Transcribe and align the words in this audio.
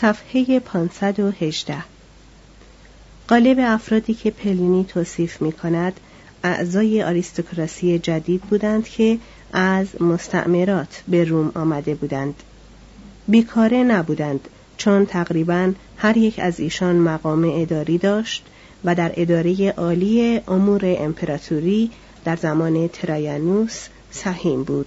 صفحه 0.00 0.60
518 0.60 1.76
قالب 3.28 3.58
افرادی 3.60 4.14
که 4.14 4.30
پلینی 4.30 4.84
توصیف 4.84 5.42
می 5.42 5.52
کند 5.52 6.00
اعضای 6.44 7.02
آریستوکراسی 7.02 7.98
جدید 7.98 8.40
بودند 8.40 8.88
که 8.88 9.18
از 9.52 10.02
مستعمرات 10.02 11.02
به 11.08 11.24
روم 11.24 11.52
آمده 11.54 11.94
بودند. 11.94 12.34
بیکاره 13.28 13.82
نبودند 13.82 14.48
چون 14.76 15.06
تقریبا 15.06 15.72
هر 15.96 16.16
یک 16.16 16.38
از 16.38 16.60
ایشان 16.60 16.96
مقام 16.96 17.52
اداری 17.54 17.98
داشت 17.98 18.44
و 18.84 18.94
در 18.94 19.12
اداره 19.16 19.70
عالی 19.70 20.40
امور 20.48 20.80
امپراتوری 20.84 21.90
در 22.24 22.36
زمان 22.36 22.88
ترایانوس 22.88 23.86
سهیم 24.10 24.64
بود. 24.64 24.86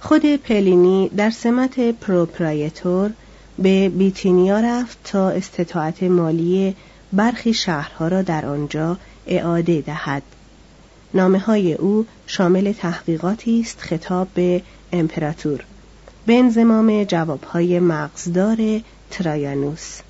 خود 0.00 0.36
پلینی 0.36 1.08
در 1.16 1.30
سمت 1.30 1.80
پروپرایتور 1.80 3.10
به 3.58 3.88
بیتینیا 3.88 4.60
رفت 4.60 4.98
تا 5.04 5.30
استطاعت 5.30 6.02
مالی 6.02 6.76
برخی 7.12 7.54
شهرها 7.54 8.08
را 8.08 8.22
در 8.22 8.46
آنجا 8.46 8.96
اعاده 9.26 9.80
دهد. 9.80 10.22
نامه 11.14 11.38
های 11.38 11.74
او 11.74 12.06
شامل 12.26 12.72
تحقیقاتی 12.72 13.60
است 13.60 13.80
خطاب 13.80 14.28
به 14.34 14.62
امپراتور. 14.92 15.64
به 16.26 16.38
انضمام 16.38 17.04
جوابهای 17.04 17.80
مغزدار 17.80 18.80
ترایانوس. 19.10 20.00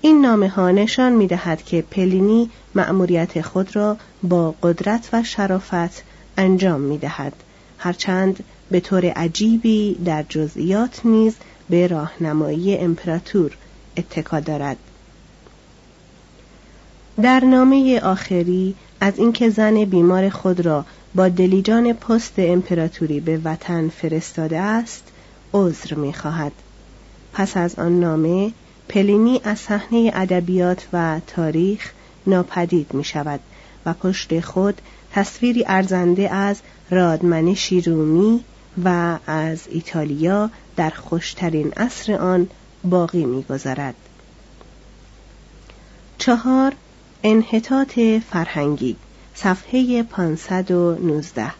این 0.00 0.20
نامه 0.20 0.48
ها 0.48 0.70
نشان 0.70 1.12
می 1.12 1.26
دهد 1.26 1.62
که 1.62 1.82
پلینی 1.82 2.50
مأموریت 2.74 3.40
خود 3.40 3.76
را 3.76 3.96
با 4.22 4.54
قدرت 4.62 5.08
و 5.12 5.22
شرافت 5.22 6.02
انجام 6.36 6.80
می 6.80 6.98
دهد 6.98 7.32
هرچند 7.78 8.44
به 8.72 8.80
طور 8.80 9.06
عجیبی 9.06 9.94
در 10.04 10.24
جزئیات 10.28 11.00
نیز 11.04 11.34
به 11.70 11.86
راهنمایی 11.86 12.76
امپراتور 12.76 13.56
اتکا 13.96 14.40
دارد. 14.40 14.76
در 17.22 17.44
نامه 17.44 18.00
آخری 18.00 18.74
از 19.00 19.18
اینکه 19.18 19.50
زن 19.50 19.84
بیمار 19.84 20.28
خود 20.28 20.60
را 20.60 20.84
با 21.14 21.28
دلیجان 21.28 21.92
پست 21.92 22.34
امپراتوری 22.38 23.20
به 23.20 23.40
وطن 23.44 23.88
فرستاده 23.88 24.58
است 24.58 25.04
عذر 25.54 25.94
می‌خواهد. 25.94 26.52
پس 27.32 27.56
از 27.56 27.78
آن 27.78 28.00
نامه 28.00 28.52
پلینی 28.88 29.40
از 29.44 29.58
صحنه 29.58 30.10
ادبیات 30.14 30.86
و 30.92 31.20
تاریخ 31.26 31.92
ناپدید 32.26 32.94
می 32.94 33.04
شود 33.04 33.40
و 33.86 33.92
پشت 33.92 34.40
خود 34.40 34.80
تصویری 35.12 35.64
ارزنده 35.66 36.34
از 36.34 36.56
رادمنشی 36.90 37.80
رومی 37.80 38.44
و 38.84 39.18
از 39.26 39.60
ایتالیا 39.70 40.50
در 40.76 40.90
خوشترین 40.90 41.72
عصر 41.72 42.12
آن 42.12 42.48
باقی 42.84 43.24
می‌گذارد 43.24 43.94
چهار 46.18 46.72
انحطاط 47.22 47.98
فرهنگی 48.30 48.96
صفحه 49.34 50.02
519 50.02 51.52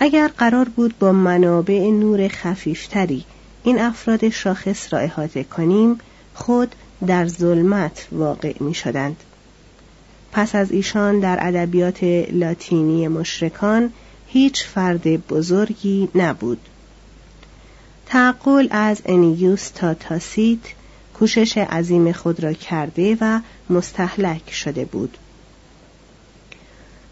اگر 0.00 0.28
قرار 0.28 0.68
بود 0.68 0.98
با 0.98 1.12
منابع 1.12 1.90
نور 1.90 2.28
خفیفتری 2.28 3.24
این 3.64 3.80
افراد 3.80 4.28
شاخص 4.28 4.92
را 4.92 4.98
احاطه 4.98 5.44
کنیم 5.44 5.98
خود 6.34 6.74
در 7.06 7.26
ظلمت 7.26 8.08
واقع 8.12 8.54
می 8.60 8.74
شدند. 8.74 9.16
پس 10.32 10.54
از 10.54 10.70
ایشان 10.70 11.20
در 11.20 11.38
ادبیات 11.40 12.04
لاتینی 12.32 13.08
مشرکان 13.08 13.92
هیچ 14.32 14.66
فرد 14.66 15.26
بزرگی 15.26 16.08
نبود 16.14 16.58
تعقل 18.06 18.68
از 18.70 19.02
انیوس 19.06 19.70
تا 19.70 19.94
تاسیت 19.94 20.58
کوشش 21.14 21.58
عظیم 21.58 22.12
خود 22.12 22.42
را 22.42 22.52
کرده 22.52 23.16
و 23.20 23.40
مستحلک 23.70 24.52
شده 24.52 24.84
بود 24.84 25.18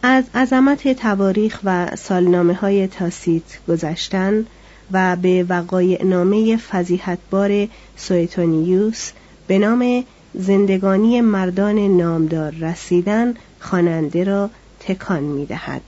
از 0.03 0.25
عظمت 0.35 0.93
تواریخ 0.93 1.61
و 1.65 1.97
سالنامه 1.97 2.55
های 2.55 2.87
تاسیت 2.87 3.67
گذشتن 3.69 4.47
و 4.93 5.17
به 5.17 5.47
وقایع 5.49 6.05
نامه 6.05 6.57
فضیحتبار 6.57 7.69
سویتونیوس 7.97 9.11
به 9.47 9.59
نام 9.59 10.05
زندگانی 10.35 11.21
مردان 11.21 11.79
نامدار 11.79 12.51
رسیدن 12.51 13.35
خواننده 13.61 14.25
را 14.25 14.51
تکان 14.81 15.23
می 15.23 15.47
دهد. 15.47 15.83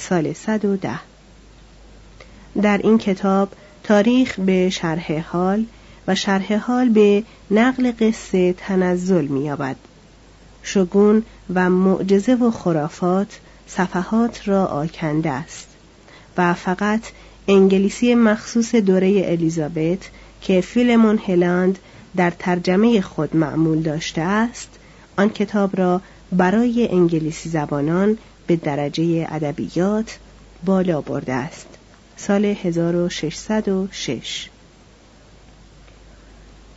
سال 0.00 0.32
110 0.32 0.98
در 2.62 2.78
این 2.78 2.98
کتاب 2.98 3.48
تاریخ 3.84 4.40
به 4.40 4.70
شرح 4.70 5.20
حال 5.20 5.66
و 6.06 6.14
شرح 6.14 6.56
حال 6.56 6.88
به 6.88 7.24
نقل 7.50 7.92
قصه 8.00 8.52
تنزل 8.52 9.26
می‌یابد. 9.26 9.76
شگون 10.62 11.22
و 11.54 11.70
معجزه 11.70 12.34
و 12.34 12.50
خرافات 12.50 13.40
صفحات 13.66 14.48
را 14.48 14.66
آکنده 14.66 15.30
است 15.30 15.68
و 16.36 16.54
فقط 16.54 17.00
انگلیسی 17.48 18.14
مخصوص 18.14 18.74
دوره 18.74 19.22
الیزابت 19.26 20.10
که 20.42 20.60
فیلمون 20.60 21.18
هلاند 21.26 21.78
در 22.16 22.30
ترجمه 22.30 23.00
خود 23.00 23.36
معمول 23.36 23.82
داشته 23.82 24.20
است 24.22 24.68
آن 25.16 25.28
کتاب 25.28 25.78
را 25.78 26.00
برای 26.32 26.88
انگلیسی 26.92 27.48
زبانان 27.48 28.18
به 28.46 28.56
درجه 28.56 29.26
ادبیات 29.30 30.18
بالا 30.64 31.00
برده 31.00 31.32
است. 31.32 31.68
سال 32.16 32.44
1606 32.44 34.48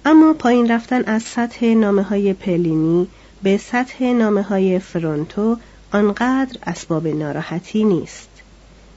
اما 0.06 0.33
پایین 0.33 0.71
رفتن 0.71 1.04
از 1.06 1.24
سطح 1.24 1.65
نامه 1.65 2.04
های 2.04 2.33
پلینی 2.33 3.07
به 3.44 3.57
سطح 3.57 4.06
نامه 4.06 4.42
های 4.42 4.80
فرونتو 4.80 5.57
آنقدر 5.92 6.57
اسباب 6.63 7.07
ناراحتی 7.07 7.83
نیست. 7.83 8.30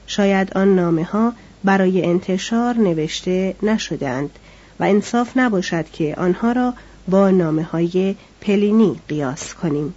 شاید 0.07 0.57
آن 0.57 0.75
نامه 0.75 1.03
ها 1.03 1.33
برای 1.63 2.05
انتشار 2.05 2.75
نوشته 2.75 3.55
نشدند 3.63 4.29
و 4.79 4.83
انصاف 4.83 5.37
نباشد 5.37 5.91
که 5.91 6.15
آنها 6.17 6.51
را 6.51 6.73
با 7.07 7.29
نامه 7.29 7.63
های 7.63 8.15
پلینی 8.41 8.95
قیاس 9.07 9.53
کنیم. 9.53 9.93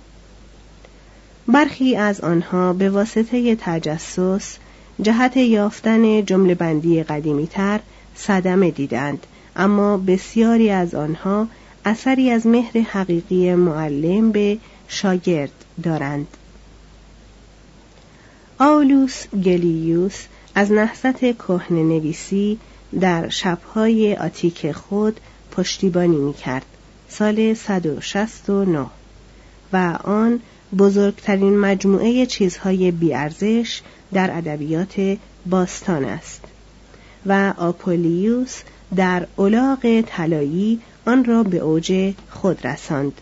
برخی 1.51 1.97
از 1.97 2.21
آنها 2.21 2.73
به 2.73 2.91
واسطه 2.91 3.57
تجسس 3.61 4.57
جهت 5.03 5.37
یافتن 5.37 6.25
جمله 6.25 6.55
بندی 6.55 7.03
قدیمی 7.03 7.47
تر 7.47 7.81
صدمه 8.15 8.71
دیدند. 8.71 9.27
اما 9.57 9.97
بسیاری 9.97 10.71
از 10.71 10.95
آنها 10.95 11.49
اثری 11.85 12.31
از 12.31 12.47
مهر 12.47 12.81
حقیقی 12.81 13.55
معلم 13.55 14.31
به 14.31 14.59
شاگرد 14.89 15.65
دارند. 15.83 16.27
آولوس 18.59 19.27
گلیوس 19.29 20.25
از 20.55 20.73
نحست 20.73 21.19
کهن 21.19 21.75
نویسی 21.75 22.59
در 23.01 23.29
شبهای 23.29 24.17
آتیک 24.17 24.73
خود 24.73 25.21
پشتیبانی 25.51 26.17
می 26.17 26.35
کرد 26.35 26.67
سال 27.09 27.55
169 27.55 28.87
و 29.73 29.99
آن 30.05 30.41
بزرگترین 30.79 31.59
مجموعه 31.59 32.27
چیزهای 32.27 32.91
بیارزش 32.91 33.81
در 34.13 34.37
ادبیات 34.37 35.19
باستان 35.47 36.05
است 36.05 36.45
و 37.27 37.55
آپولیوس 37.57 38.61
در 38.97 39.27
اولاغ 39.37 40.05
طلایی 40.07 40.81
آن 41.07 41.25
را 41.25 41.43
به 41.43 41.59
اوج 41.59 42.15
خود 42.31 42.67
رساند. 42.67 43.13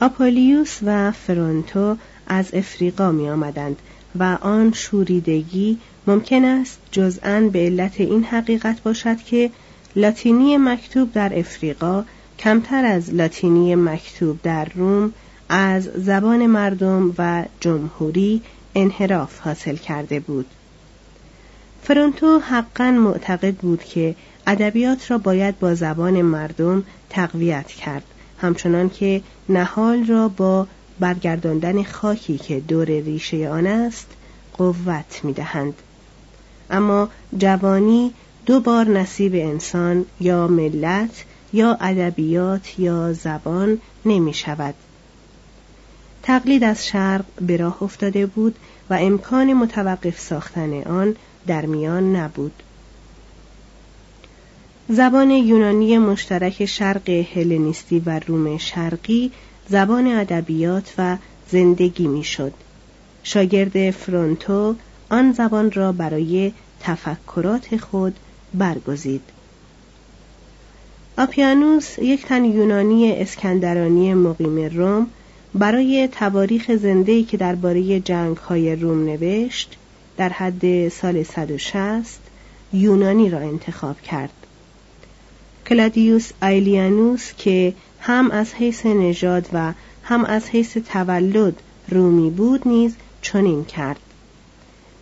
آپولیوس 0.00 0.78
و 0.82 1.12
فرونتو 1.12 1.96
از 2.26 2.54
افریقا 2.54 3.12
می 3.12 3.28
آمدند 3.28 3.76
و 4.18 4.38
آن 4.40 4.72
شوریدگی 4.72 5.78
ممکن 6.06 6.44
است 6.44 6.78
جزءا 6.92 7.40
به 7.52 7.58
علت 7.58 8.00
این 8.00 8.24
حقیقت 8.24 8.82
باشد 8.82 9.16
که 9.16 9.50
لاتینی 9.96 10.56
مکتوب 10.56 11.12
در 11.12 11.38
افریقا 11.38 12.04
کمتر 12.38 12.84
از 12.84 13.14
لاتینی 13.14 13.74
مکتوب 13.74 14.42
در 14.42 14.68
روم 14.74 15.12
از 15.52 15.84
زبان 15.94 16.46
مردم 16.46 17.14
و 17.18 17.44
جمهوری 17.60 18.42
انحراف 18.74 19.38
حاصل 19.38 19.76
کرده 19.76 20.20
بود. 20.20 20.46
فرونتو 21.82 22.38
حقا 22.38 22.90
معتقد 22.90 23.54
بود 23.54 23.84
که 23.84 24.14
ادبیات 24.46 25.10
را 25.10 25.18
باید 25.18 25.58
با 25.58 25.74
زبان 25.74 26.22
مردم 26.22 26.82
تقویت 27.10 27.66
کرد 27.66 28.04
همچنان 28.40 28.90
که 28.90 29.22
نهال 29.48 30.06
را 30.06 30.28
با 30.28 30.66
برگرداندن 31.00 31.82
خاکی 31.82 32.38
که 32.38 32.60
دور 32.60 32.86
ریشه 32.86 33.48
آن 33.48 33.66
است 33.66 34.06
قوت 34.52 35.20
می‌دهند. 35.22 35.74
اما 36.70 37.08
جوانی 37.38 38.12
دو 38.46 38.60
بار 38.60 38.88
نصیب 38.88 39.34
انسان 39.34 40.04
یا 40.20 40.48
ملت 40.48 41.24
یا 41.52 41.76
ادبیات 41.80 42.78
یا 42.78 43.12
زبان 43.12 43.78
نمی 44.04 44.34
شود 44.34 44.74
تقلید 46.22 46.64
از 46.64 46.86
شرق 46.86 47.24
به 47.40 47.56
راه 47.56 47.82
افتاده 47.82 48.26
بود 48.26 48.56
و 48.90 48.94
امکان 48.94 49.52
متوقف 49.52 50.20
ساختن 50.20 50.82
آن 50.82 51.16
در 51.46 51.66
میان 51.66 52.16
نبود 52.16 52.62
زبان 54.88 55.30
یونانی 55.30 55.98
مشترک 55.98 56.64
شرق 56.64 57.08
هلنیستی 57.08 58.02
و 58.06 58.18
روم 58.26 58.58
شرقی 58.58 59.32
زبان 59.68 60.06
ادبیات 60.06 60.94
و 60.98 61.16
زندگی 61.50 62.08
می‌شد. 62.08 62.52
شاگرد 63.22 63.90
فرونتو 63.90 64.74
آن 65.10 65.32
زبان 65.32 65.70
را 65.72 65.92
برای 65.92 66.52
تفکرات 66.80 67.76
خود 67.76 68.16
برگزید. 68.54 69.22
آپیانوس 71.18 71.98
یک 71.98 72.26
تن 72.26 72.44
یونانی 72.44 73.12
اسکندرانی 73.12 74.14
مقیم 74.14 74.56
روم 74.56 75.06
برای 75.54 76.08
تواریخ 76.08 76.70
زندهی 76.76 77.24
که 77.24 77.36
درباره 77.36 78.02
های 78.48 78.76
روم 78.76 79.04
نوشت 79.04 79.76
در 80.16 80.28
حد 80.28 80.88
سال 80.88 81.22
160 81.22 82.20
یونانی 82.72 83.30
را 83.30 83.38
انتخاب 83.38 84.00
کرد. 84.00 84.32
کلادیوس 85.66 86.30
ایلیانوس 86.42 87.32
که 87.38 87.74
هم 88.00 88.30
از 88.30 88.54
حیث 88.54 88.86
نژاد 88.86 89.48
و 89.52 89.72
هم 90.02 90.24
از 90.24 90.48
حیث 90.48 90.76
تولد 90.76 91.54
رومی 91.88 92.30
بود 92.30 92.68
نیز 92.68 92.94
چنین 93.22 93.64
کرد 93.64 94.00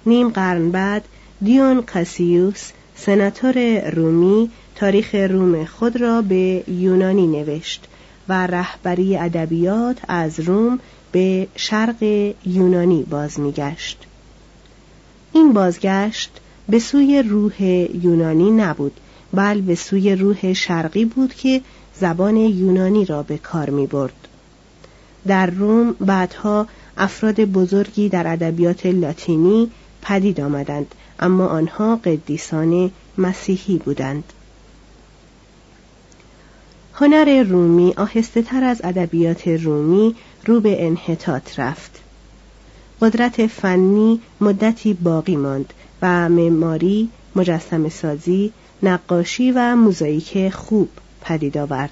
نیم 0.06 0.28
قرن 0.28 0.70
بعد 0.70 1.04
دیون 1.42 1.82
کاسیوس 1.82 2.70
سناتور 2.96 3.90
رومی 3.90 4.50
تاریخ 4.74 5.14
روم 5.14 5.64
خود 5.64 6.00
را 6.00 6.22
به 6.22 6.64
یونانی 6.68 7.26
نوشت 7.26 7.88
و 8.28 8.46
رهبری 8.46 9.16
ادبیات 9.16 9.98
از 10.08 10.40
روم 10.40 10.78
به 11.12 11.48
شرق 11.56 12.02
یونانی 12.46 13.02
باز 13.02 13.40
میگشت 13.40 14.06
این 15.32 15.52
بازگشت 15.52 16.30
به 16.68 16.78
سوی 16.78 17.22
روح 17.22 17.62
یونانی 18.02 18.50
نبود 18.50 19.00
بل 19.32 19.60
به 19.60 19.74
سوی 19.74 20.14
روح 20.14 20.52
شرقی 20.52 21.04
بود 21.04 21.34
که 21.34 21.60
زبان 22.00 22.36
یونانی 22.36 23.04
را 23.04 23.22
به 23.22 23.38
کار 23.38 23.70
می 23.70 23.86
برد. 23.86 24.28
در 25.26 25.46
روم 25.50 25.92
بعدها 25.92 26.66
افراد 26.96 27.40
بزرگی 27.40 28.08
در 28.08 28.32
ادبیات 28.32 28.86
لاتینی 28.86 29.70
پدید 30.02 30.40
آمدند 30.40 30.94
اما 31.20 31.46
آنها 31.46 31.96
قدیسان 31.96 32.90
مسیحی 33.18 33.78
بودند 33.78 34.24
هنر 37.00 37.42
رومی 37.42 37.94
آهسته 37.96 38.42
تر 38.42 38.64
از 38.64 38.80
ادبیات 38.84 39.48
رومی 39.48 40.14
رو 40.46 40.60
به 40.60 40.86
انحطاط 40.86 41.58
رفت. 41.58 42.00
قدرت 43.00 43.46
فنی 43.46 44.20
مدتی 44.40 44.94
باقی 44.94 45.36
ماند 45.36 45.72
و 46.02 46.28
معماری 46.28 47.08
مجسم 47.36 47.88
سازی 47.88 48.52
نقاشی 48.82 49.52
و 49.52 49.76
موزاییک 49.76 50.48
خوب 50.48 50.88
پدید 51.22 51.58
آورد. 51.58 51.90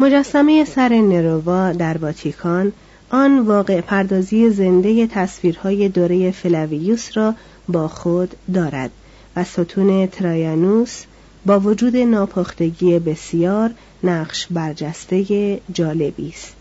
مجسمه 0.00 0.64
سر 0.64 0.88
نرووا 0.88 1.72
در 1.72 1.98
واتیکان 1.98 2.72
آن 3.10 3.38
واقع 3.38 3.80
پردازی 3.80 4.50
زنده 4.50 5.06
تصویرهای 5.06 5.88
دوره 5.88 6.30
فلاویوس 6.30 7.16
را 7.16 7.34
با 7.68 7.88
خود 7.88 8.34
دارد 8.54 8.90
و 9.36 9.44
ستون 9.44 10.06
ترایانوس 10.06 11.04
با 11.48 11.60
وجود 11.60 11.96
ناپختگی 11.96 12.98
بسیار 12.98 13.70
نقش 14.04 14.46
برجسته 14.50 15.60
جالبی 15.72 16.28
است. 16.28 16.56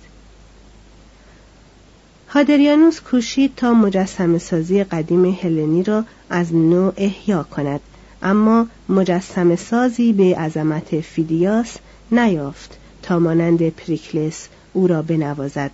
هادریانوس 2.27 3.01
کوشید 3.01 3.51
تا 3.55 3.73
مجسمه 3.73 4.37
سازی 4.37 4.83
قدیم 4.83 5.25
هلنی 5.25 5.83
را 5.83 6.03
از 6.29 6.55
نو 6.55 6.91
احیا 6.97 7.43
کند 7.43 7.79
اما 8.21 8.67
مجسمه 8.89 9.55
سازی 9.55 10.13
به 10.13 10.35
عظمت 10.35 10.99
فیدیاس 11.01 11.77
نیافت 12.11 12.77
تا 13.03 13.19
مانند 13.19 13.69
پریکلس 13.69 14.47
او 14.73 14.87
را 14.87 15.01
بنوازد. 15.01 15.71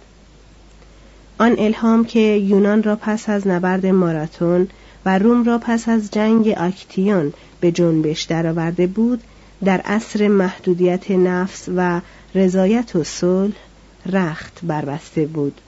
آن 1.37 1.55
الهام 1.59 2.05
که 2.05 2.19
یونان 2.19 2.83
را 2.83 2.95
پس 2.95 3.29
از 3.29 3.47
نبرد 3.47 3.85
ماراتون 3.85 4.67
و 5.05 5.19
روم 5.19 5.43
را 5.43 5.57
پس 5.57 5.89
از 5.89 6.11
جنگ 6.11 6.49
آکتیون 6.49 7.33
به 7.59 7.71
جنبش 7.71 8.21
درآورده 8.21 8.87
بود 8.87 9.23
در 9.65 9.81
عصر 9.81 10.27
محدودیت 10.27 11.11
نفس 11.11 11.69
و 11.75 12.01
رضایت 12.35 12.95
و 12.95 13.03
صلح 13.03 13.55
رخت 14.05 14.59
بربسته 14.63 15.25
بود. 15.25 15.61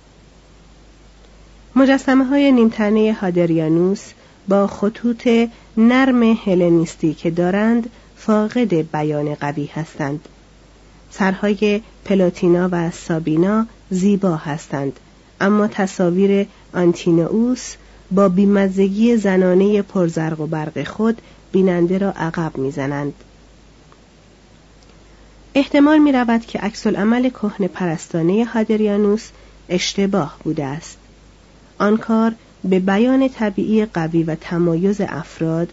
مجسمه 1.75 2.25
های 2.25 2.51
نیمتنه 2.51 3.13
هادریانوس 3.21 4.11
با 4.47 4.67
خطوط 4.67 5.29
نرم 5.77 6.23
هلنیستی 6.23 7.13
که 7.13 7.31
دارند 7.31 7.89
فاقد 8.17 8.91
بیان 8.91 9.35
قوی 9.35 9.65
هستند. 9.65 10.27
سرهای 11.11 11.81
پلاتینا 12.05 12.69
و 12.71 12.91
سابینا 12.91 13.67
زیبا 13.89 14.35
هستند 14.35 14.99
اما 15.41 15.67
تصاویر 15.67 16.47
آنتینووس 16.73 17.75
با 18.11 18.29
بیمزگی 18.29 19.17
زنانه 19.17 19.81
پرزرق 19.81 20.39
و 20.39 20.47
برق 20.47 20.83
خود 20.83 21.21
بیننده 21.51 21.97
را 21.97 22.11
عقب 22.11 22.57
می‌زنند. 22.57 23.13
احتمال 25.55 25.97
می 25.97 26.11
رود 26.11 26.45
که 26.45 26.59
عکس 26.59 26.87
عمل 26.87 27.29
کهن 27.29 27.67
پرستانه 27.67 28.45
هادریانوس 28.45 29.29
اشتباه 29.69 30.37
بوده 30.43 30.65
است. 30.65 30.97
آن 31.77 31.97
کار 31.97 32.31
به 32.63 32.79
بیان 32.79 33.29
طبیعی 33.29 33.85
قوی 33.85 34.23
و 34.23 34.35
تمایز 34.35 35.01
افراد 35.01 35.69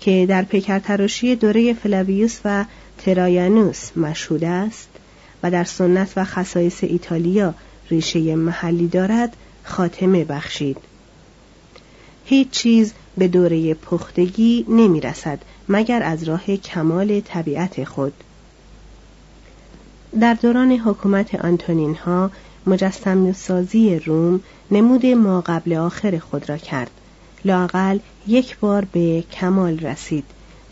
که 0.00 0.26
در 0.28 0.42
پیکرتراشی 0.42 1.36
دوره 1.36 1.74
فلاویوس 1.74 2.38
و 2.44 2.64
ترایانوس 2.98 3.90
مشهود 3.96 4.44
است 4.44 4.88
و 5.42 5.50
در 5.50 5.64
سنت 5.64 6.12
و 6.16 6.24
خصایص 6.24 6.84
ایتالیا 6.84 7.54
ریشه 7.90 8.36
محلی 8.36 8.88
دارد 8.88 9.36
خاتمه 9.64 10.24
بخشید. 10.24 10.76
هیچ 12.28 12.50
چیز 12.50 12.92
به 13.18 13.28
دوره 13.28 13.74
پختگی 13.74 14.66
نمی 14.68 15.00
رسد 15.00 15.38
مگر 15.68 16.02
از 16.02 16.22
راه 16.22 16.56
کمال 16.56 17.20
طبیعت 17.20 17.84
خود. 17.84 18.12
در 20.20 20.34
دوران 20.34 20.72
حکومت 20.72 21.34
آنتونین 21.34 21.94
ها 21.94 22.30
مجسم 22.66 23.32
سازی 23.32 23.98
روم 23.98 24.40
نمود 24.70 25.06
ما 25.06 25.40
قبل 25.40 25.74
آخر 25.74 26.18
خود 26.18 26.48
را 26.48 26.56
کرد. 26.56 26.90
لاقل 27.44 27.98
یک 28.26 28.58
بار 28.58 28.84
به 28.84 29.24
کمال 29.32 29.78
رسید 29.78 30.24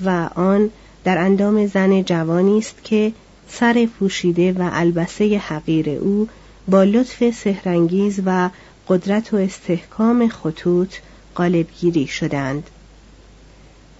و 0.04 0.28
آن 0.34 0.70
در 1.04 1.18
اندام 1.18 1.66
زن 1.66 2.02
جوانی 2.02 2.58
است 2.58 2.84
که 2.84 3.12
سر 3.48 3.88
پوشیده 3.98 4.52
و 4.52 4.70
البسه 4.72 5.38
حقیر 5.38 5.90
او 5.90 6.28
با 6.68 6.84
لطف 6.84 7.30
سهرنگیز 7.30 8.20
و 8.26 8.50
قدرت 8.88 9.34
و 9.34 9.36
استحکام 9.36 10.28
خطوط 10.28 10.94
قالبگیری 11.34 12.06
شدند. 12.06 12.70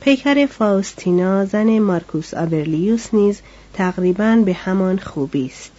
پیکر 0.00 0.47
فاوستینا 0.47 1.45
زن 1.45 1.79
مارکوس 1.79 2.35
آبرلیوس 2.35 3.14
نیز 3.14 3.41
تقریبا 3.73 4.43
به 4.45 4.55
همان 4.55 4.99
خوبی 4.99 5.47
است. 5.47 5.73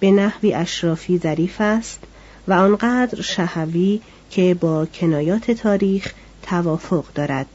به 0.00 0.10
نحوی 0.10 0.54
اشرافی 0.54 1.18
ظریف 1.18 1.60
است 1.60 2.00
و 2.48 2.52
آنقدر 2.52 3.22
شهوی 3.22 4.00
که 4.30 4.54
با 4.54 4.86
کنایات 4.86 5.50
تاریخ 5.50 6.12
توافق 6.42 7.04
دارد. 7.14 7.46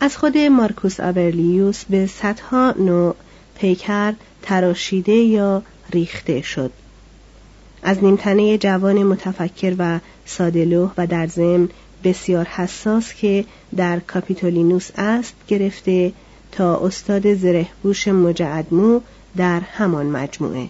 از 0.00 0.16
خود 0.16 0.38
مارکوس 0.38 1.00
آبرلیوس 1.00 1.84
به 1.84 2.06
صدها 2.06 2.74
نوع 2.78 3.14
پیکر 3.58 4.14
تراشیده 4.42 5.12
یا 5.12 5.62
ریخته 5.90 6.42
شد. 6.42 6.70
از 7.84 8.04
نیمتنه 8.04 8.58
جوان 8.58 9.02
متفکر 9.02 9.74
و 9.78 9.98
سادلوه 10.26 10.92
و 10.98 11.06
در 11.06 11.26
ضمن 11.26 11.68
بسیار 12.04 12.44
حساس 12.44 13.12
که 13.14 13.44
در 13.76 14.00
کاپیتولینوس 14.00 14.90
است 14.96 15.34
گرفته 15.48 16.12
تا 16.52 16.76
استاد 16.86 17.34
زرهبوش 17.34 18.08
مجعدمو 18.08 19.00
در 19.36 19.60
همان 19.60 20.06
مجموعه. 20.06 20.68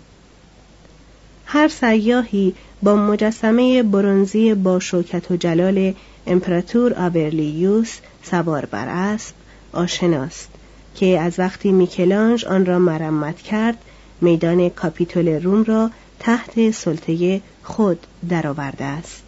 هر 1.46 1.68
سیاهی 1.68 2.54
با 2.82 2.96
مجسمه 2.96 3.82
برونزی 3.82 4.54
با 4.54 4.80
شوکت 4.80 5.30
و 5.30 5.36
جلال 5.36 5.94
امپراتور 6.26 6.94
آورلیوس 6.94 7.98
سوار 8.22 8.64
بر 8.64 8.88
اسب 8.88 9.34
آشناست 9.72 10.48
که 10.94 11.20
از 11.20 11.38
وقتی 11.38 11.72
میکلانج 11.72 12.44
آن 12.44 12.66
را 12.66 12.78
مرمت 12.78 13.36
کرد 13.36 13.78
میدان 14.20 14.68
کاپیتول 14.68 15.28
روم 15.42 15.64
را 15.64 15.90
تحت 16.24 16.70
سلطه 16.70 17.40
خود 17.62 18.06
درآورده 18.28 18.84
است. 18.84 19.22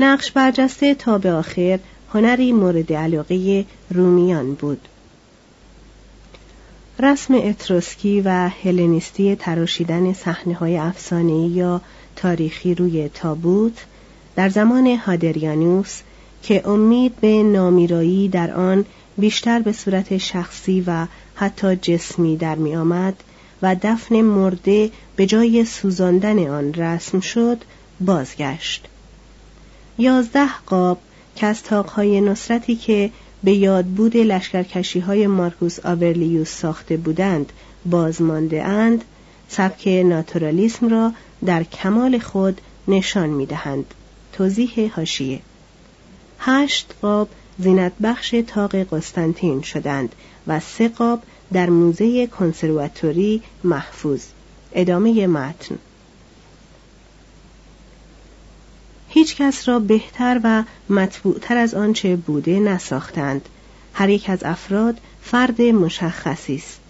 نقش 0.00 0.30
برجسته 0.30 0.94
تا 0.94 1.18
به 1.18 1.32
آخر 1.32 1.78
هنری 2.14 2.52
مورد 2.52 2.92
علاقه 2.92 3.64
رومیان 3.90 4.54
بود. 4.54 4.88
رسم 6.98 7.34
اتروسکی 7.34 8.20
و 8.20 8.50
هلنیستی 8.64 9.36
تراشیدن 9.36 10.12
صحنه 10.12 10.54
های 10.54 10.78
افسانه‌ای 10.78 11.48
یا 11.48 11.80
تاریخی 12.16 12.74
روی 12.74 13.08
تابوت 13.08 13.84
در 14.36 14.48
زمان 14.48 14.86
هادریانوس 14.86 16.00
که 16.42 16.68
امید 16.68 17.16
به 17.20 17.42
نامیرایی 17.42 18.28
در 18.28 18.54
آن 18.54 18.84
بیشتر 19.18 19.58
به 19.58 19.72
صورت 19.72 20.18
شخصی 20.18 20.84
و 20.86 21.06
حتی 21.34 21.76
جسمی 21.76 22.36
در 22.36 22.54
می 22.54 22.76
آمد 22.76 23.22
و 23.62 23.76
دفن 23.82 24.20
مرده 24.20 24.90
به 25.16 25.26
جای 25.26 25.64
سوزاندن 25.64 26.48
آن 26.48 26.74
رسم 26.74 27.20
شد 27.20 27.58
بازگشت 28.00 28.88
یازده 29.98 30.58
قاب 30.66 30.98
که 31.36 31.46
از 31.46 31.62
تاقهای 31.62 32.20
نصرتی 32.20 32.76
که 32.76 33.10
به 33.44 33.52
یادبود 33.52 34.16
لشکرکشی 34.16 35.00
های 35.00 35.26
مارکوس 35.26 35.86
آورلیوس 35.86 36.60
ساخته 36.60 36.96
بودند 36.96 37.52
بازمانده 37.86 38.62
اند 38.62 39.04
سبک 39.48 39.88
ناتورالیسم 39.88 40.88
را 40.88 41.12
در 41.44 41.62
کمال 41.62 42.18
خود 42.18 42.60
نشان 42.88 43.28
می 43.28 43.46
دهند. 43.46 43.94
توضیح 44.32 44.92
هاشیه 44.96 45.40
هشت 46.38 46.94
قاب 47.02 47.28
زینت 47.58 47.92
بخش 48.02 48.34
تاق 48.46 48.76
قسطنطین 48.76 49.62
شدند 49.62 50.14
و 50.46 50.60
سه 50.60 50.88
قاب 50.88 51.22
در 51.52 51.70
موزه 51.70 52.26
کنسرواتوری 52.26 53.42
محفوظ. 53.64 54.22
ادامه 54.72 55.26
متن. 55.26 55.78
هیچ 59.08 59.36
کس 59.36 59.68
را 59.68 59.78
بهتر 59.78 60.40
و 60.44 60.64
مطبوعتر 60.90 61.56
از 61.56 61.74
آنچه 61.74 62.16
بوده 62.16 62.60
نساختند. 62.60 63.48
هر 63.94 64.08
یک 64.08 64.30
از 64.30 64.38
افراد 64.44 65.00
فرد 65.22 65.62
مشخصی 65.62 66.54
است. 66.56 66.80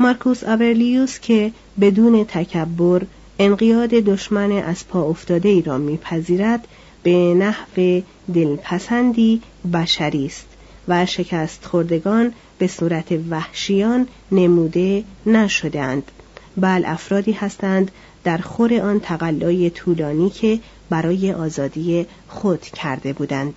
مارکوس 0.00 0.44
آورلیوس 0.44 1.18
که 1.18 1.52
بدون 1.80 2.24
تکبر 2.24 3.02
انقیاد 3.38 3.90
دشمن 3.90 4.52
از 4.52 4.88
پا 4.88 5.02
افتاده 5.02 5.48
ای 5.48 5.62
را 5.62 5.78
میپذیرد 5.78 6.68
به 7.02 7.34
نحو 7.34 8.00
دلپسندی 8.34 9.42
بشری 9.72 10.26
است 10.26 10.46
و 10.88 11.06
شکست 11.06 11.64
خوردگان 11.64 12.32
به 12.58 12.66
صورت 12.66 13.12
وحشیان 13.30 14.08
نموده 14.32 15.04
نشدهاند. 15.26 16.10
بل 16.56 16.82
افرادی 16.86 17.32
هستند 17.32 17.90
در 18.24 18.38
خور 18.38 18.80
آن 18.80 19.00
تقلای 19.00 19.70
طولانی 19.70 20.30
که 20.30 20.60
برای 20.90 21.32
آزادی 21.32 22.06
خود 22.28 22.60
کرده 22.60 23.12
بودند. 23.12 23.54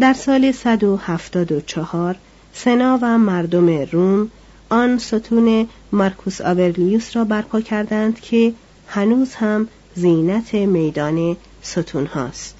در 0.00 0.12
سال 0.12 0.52
174 0.52 2.16
سنا 2.52 2.98
و 3.02 3.18
مردم 3.18 3.68
روم 3.68 4.30
آن 4.68 4.98
ستون 4.98 5.68
مارکوس 5.92 6.40
آورلیوس 6.40 7.16
را 7.16 7.24
برپا 7.24 7.60
کردند 7.60 8.20
که 8.20 8.52
هنوز 8.88 9.34
هم 9.34 9.68
زینت 9.94 10.54
میدان 10.54 11.36
ستون 11.62 12.06
هاست 12.06 12.54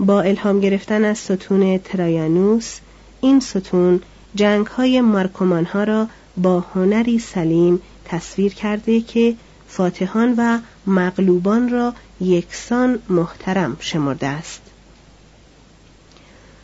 با 0.00 0.20
الهام 0.20 0.60
گرفتن 0.60 1.04
از 1.04 1.18
ستون 1.18 1.78
ترایانوس 1.78 2.78
این 3.24 3.40
ستون 3.40 4.00
جنگ 4.34 4.66
های 4.66 5.00
مارکومان 5.00 5.64
ها 5.64 5.84
را 5.84 6.08
با 6.36 6.60
هنری 6.60 7.18
سلیم 7.18 7.80
تصویر 8.04 8.54
کرده 8.54 9.00
که 9.00 9.34
فاتحان 9.68 10.34
و 10.38 10.58
مغلوبان 10.86 11.68
را 11.68 11.94
یکسان 12.20 12.98
محترم 13.08 13.76
شمرده 13.80 14.26
است. 14.26 14.60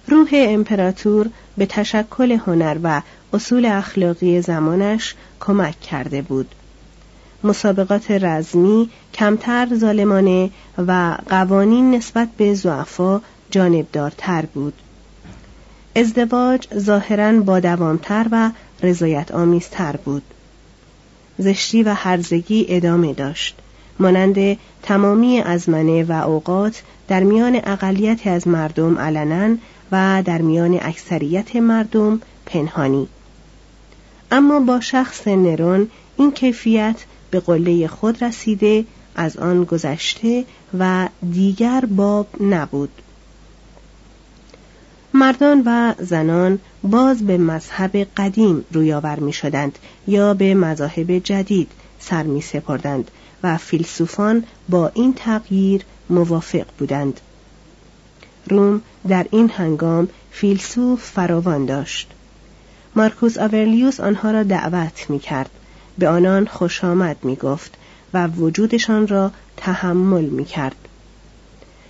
روح 0.08 0.28
امپراتور 0.32 1.30
به 1.56 1.66
تشکل 1.66 2.32
هنر 2.32 2.78
و 2.82 3.02
اصول 3.32 3.66
اخلاقی 3.66 4.40
زمانش 4.40 5.14
کمک 5.40 5.80
کرده 5.80 6.22
بود. 6.22 6.54
مسابقات 7.44 8.10
رزمی 8.10 8.90
کمتر 9.14 9.68
ظالمانه 9.74 10.50
و 10.78 11.16
قوانین 11.28 11.94
نسبت 11.94 12.28
به 12.36 12.54
زعفا 12.54 13.20
جانبدارتر 13.50 14.46
بود. 14.46 14.74
ازدواج 15.96 16.68
ظاهرا 16.78 17.40
با 17.40 17.60
دوامتر 17.60 18.26
و 18.30 18.50
رضایت 18.82 19.32
آمیزتر 19.32 19.96
بود. 19.96 20.22
زشتی 21.38 21.82
و 21.82 21.94
هرزگی 21.94 22.66
ادامه 22.68 23.12
داشت. 23.12 23.56
مانند 23.98 24.56
تمامی 24.82 25.40
ازمنه 25.40 26.04
و 26.04 26.12
اوقات 26.12 26.82
در 27.08 27.22
میان 27.22 27.60
اقلیتی 27.64 28.30
از 28.30 28.48
مردم 28.48 28.98
علنا 28.98 29.56
و 29.92 30.22
در 30.26 30.42
میان 30.42 30.78
اکثریت 30.82 31.56
مردم 31.56 32.20
پنهانی. 32.46 33.08
اما 34.30 34.60
با 34.60 34.80
شخص 34.80 35.28
نرون 35.28 35.88
این 36.16 36.32
کیفیت 36.32 36.96
به 37.30 37.40
قله 37.40 37.88
خود 37.88 38.24
رسیده 38.24 38.84
از 39.14 39.36
آن 39.36 39.64
گذشته 39.64 40.44
و 40.78 41.08
دیگر 41.32 41.84
باب 41.96 42.26
نبود. 42.42 42.90
مردان 45.14 45.62
و 45.66 45.94
زنان 45.98 46.58
باز 46.82 47.26
به 47.26 47.38
مذهب 47.38 47.96
قدیم 47.96 48.64
رویاور 48.72 49.18
می 49.18 49.32
شدند 49.32 49.78
یا 50.06 50.34
به 50.34 50.54
مذاهب 50.54 51.18
جدید 51.18 51.70
سر 51.98 52.22
می 52.22 52.40
سپردند 52.40 53.10
و 53.42 53.56
فیلسوفان 53.56 54.44
با 54.68 54.90
این 54.94 55.14
تغییر 55.14 55.84
موافق 56.10 56.66
بودند. 56.78 57.20
روم 58.48 58.82
در 59.08 59.26
این 59.30 59.50
هنگام 59.50 60.08
فیلسوف 60.30 61.02
فراوان 61.02 61.66
داشت. 61.66 62.10
مارکوس 62.96 63.38
آورلیوس 63.38 64.00
آنها 64.00 64.30
را 64.30 64.42
دعوت 64.42 65.10
می 65.10 65.18
کرد 65.18 65.50
به 65.98 66.08
آنان 66.08 66.46
خوش 66.46 66.84
آمد 66.84 67.16
می 67.22 67.36
گفت 67.36 67.74
و 68.14 68.26
وجودشان 68.26 69.06
را 69.06 69.32
تحمل 69.56 70.24
می 70.24 70.44
کرد 70.44 70.76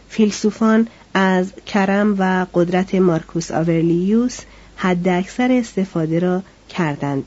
فیلسوفان 0.09 0.89
از 1.14 1.52
کرم 1.67 2.17
و 2.19 2.47
قدرت 2.55 2.95
مارکوس 2.95 3.50
آورلیوس 3.50 4.38
حد 4.76 5.09
اکثر 5.09 5.52
استفاده 5.52 6.19
را 6.19 6.43
کردند. 6.69 7.25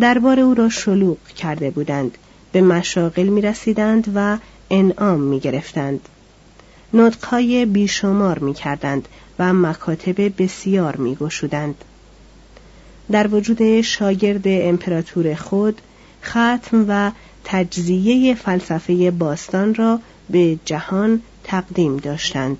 دربار 0.00 0.40
او 0.40 0.54
را 0.54 0.68
شلوغ 0.68 1.18
کرده 1.36 1.70
بودند. 1.70 2.18
به 2.52 2.62
مشاغل 2.62 3.26
می 3.26 3.40
رسیدند 3.40 4.12
و 4.14 4.38
انعام 4.70 5.20
می 5.20 5.40
گرفتند 5.40 6.08
نطقهای 6.94 7.66
بیشمار 7.66 8.38
می 8.38 8.54
کردند 8.54 9.08
و 9.38 9.52
مکاتب 9.52 10.42
بسیار 10.42 10.96
می 10.96 11.14
گشودند. 11.14 11.74
در 13.10 13.34
وجود 13.34 13.80
شاگرد 13.80 14.42
امپراتور 14.44 15.34
خود 15.34 15.80
ختم 16.24 16.84
و 16.88 17.10
تجزیه 17.44 18.34
فلسفه 18.34 19.10
باستان 19.10 19.74
را 19.74 20.00
به 20.30 20.58
جهان 20.64 21.22
تقدیم 21.44 21.96
داشتند. 21.96 22.58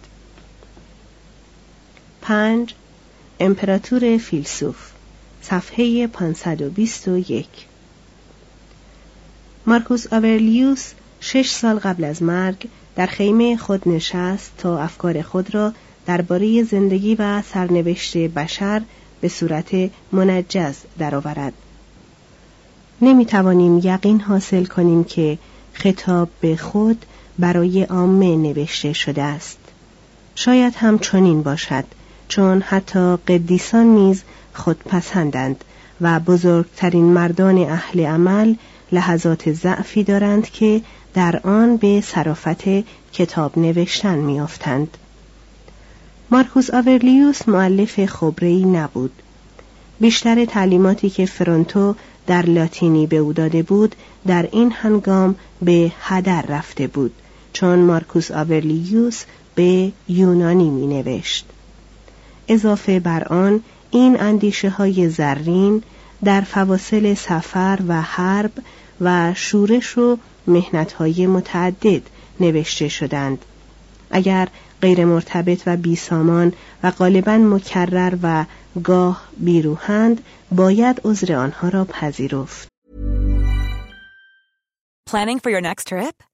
پنج 2.23 2.75
امپراتور 3.41 4.19
فیلسوف 4.19 4.77
صفحه 5.43 6.07
521 6.07 7.47
مارکوس 9.67 10.13
آورلیوس 10.13 10.93
شش 11.21 11.51
سال 11.51 11.79
قبل 11.79 12.05
از 12.05 12.23
مرگ 12.23 12.69
در 12.97 13.07
خیمه 13.07 13.57
خود 13.57 13.89
نشست 13.89 14.53
تا 14.59 14.79
افکار 14.79 15.23
خود 15.23 15.55
را 15.55 15.73
درباره 16.07 16.63
زندگی 16.63 17.15
و 17.15 17.43
سرنوشت 17.43 18.17
بشر 18.17 18.83
به 19.21 19.29
صورت 19.29 19.91
منجز 20.13 20.75
درآورد. 20.99 21.53
نمی 23.03 23.27
توانیم 23.27 23.81
یقین 23.85 24.21
حاصل 24.21 24.65
کنیم 24.65 25.05
که 25.05 25.39
خطاب 25.73 26.29
به 26.41 26.57
خود 26.57 27.07
برای 27.39 27.83
عامه 27.83 28.37
نوشته 28.37 28.93
شده 28.93 29.23
است. 29.23 29.59
شاید 30.35 30.75
هم 30.77 30.99
چنین 30.99 31.43
باشد 31.43 31.85
چون 32.29 32.63
حتی 32.63 33.17
قدیسان 33.17 33.87
نیز 33.87 34.23
خودپسندند 34.53 35.65
و 36.01 36.21
بزرگترین 36.21 37.05
مردان 37.05 37.59
اهل 37.59 38.07
عمل 38.07 38.55
لحظات 38.93 39.53
ضعفی 39.53 40.05
دارند 40.05 40.51
که 40.51 40.81
در 41.15 41.41
آن 41.45 41.77
به 41.77 42.01
صرافت 42.01 42.69
کتاب 43.13 43.59
نوشتن 43.59 44.19
میافتند. 44.19 44.97
مارکوس 46.31 46.75
آورلیوس 46.75 47.49
معلف 47.49 48.07
خبره‌ای 48.07 48.65
نبود. 48.65 49.13
بیشتر 50.01 50.45
تعلیماتی 50.45 51.11
که 51.11 51.27
فرانتو 51.27 51.95
در 52.27 52.47
لاتینی 52.47 53.07
به 53.07 53.17
او 53.17 53.33
داده 53.33 53.63
بود 53.63 53.95
در 54.27 54.49
این 54.53 54.73
هنگام 54.73 55.35
به 55.63 55.93
هدر 56.01 56.43
رفته 56.43 56.87
بود 56.87 57.13
چون 57.55 57.79
مارکوس 57.79 58.31
آورلیوس 58.31 59.25
به 59.55 59.93
یونانی 60.09 60.71
می 60.71 60.87
نوشت. 60.87 61.47
اضافه 62.49 63.01
بر 63.01 63.25
آن 63.25 63.61
این 63.91 64.21
اندیشه 64.21 64.71
های 64.71 65.09
زرین 65.09 65.83
در 66.25 66.41
فواصل 66.41 67.15
سفر 67.15 67.79
و 67.89 68.03
حرب 68.03 68.53
و 69.01 69.35
شورش 69.35 69.99
و 69.99 70.19
مهنتهای 70.47 71.27
متعدد 71.27 72.03
نوشته 72.41 72.89
شدند 72.89 73.45
اگر 74.11 74.49
غیر 74.83 75.05
مرتبط 75.05 75.63
و 75.67 75.77
بیسامان 75.77 76.53
و 76.83 76.91
غالبا 76.91 77.37
مکرر 77.37 78.17
و 78.23 78.45
گاه 78.85 79.29
بیروهند 79.37 80.21
باید 80.53 81.01
عذر 81.05 81.35
آنها 81.35 81.69
را 81.69 81.85
پذیرفت 81.85 82.69
Planning 85.11 85.39
for 85.39 85.51
your 85.51 85.61
next 85.61 85.87
trip? 85.87 86.34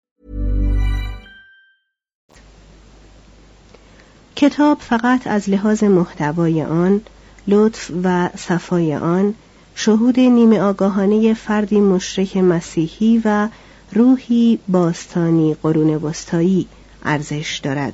کتاب 4.41 4.77
فقط 4.79 5.27
از 5.27 5.49
لحاظ 5.49 5.83
محتوای 5.83 6.63
آن، 6.63 7.01
لطف 7.47 7.91
و 8.03 8.29
صفای 8.35 8.95
آن، 8.95 9.33
شهود 9.75 10.19
نیمه 10.19 10.59
آگاهانه 10.59 11.33
فردی 11.33 11.79
مشرک 11.79 12.37
مسیحی 12.37 13.21
و 13.25 13.47
روحی 13.93 14.59
باستانی 14.67 15.55
قرون 15.63 15.89
وسطایی 15.95 16.67
ارزش 17.05 17.59
دارد. 17.63 17.93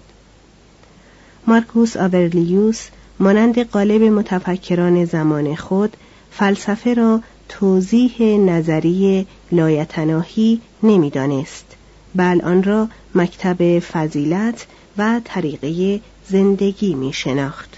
مارکوس 1.48 1.98
آورلیوس 1.98 2.88
مانند 3.20 3.60
قالب 3.60 4.04
متفکران 4.04 5.06
زمان 5.06 5.56
خود 5.56 5.98
فلسفه 6.32 6.94
را 6.94 7.22
توضیح 7.50 8.22
نظری 8.22 9.28
لایتناهی 9.52 10.62
نمی‌دانست. 10.84 11.66
بل 12.16 12.42
آن 12.42 12.64
را 12.64 12.88
مکتب 13.16 13.80
فضیلت 13.80 14.66
و 14.98 15.22
طریقه 15.26 16.02
زندگی 16.30 16.94
می 16.94 17.14
شناخت. 17.14 17.78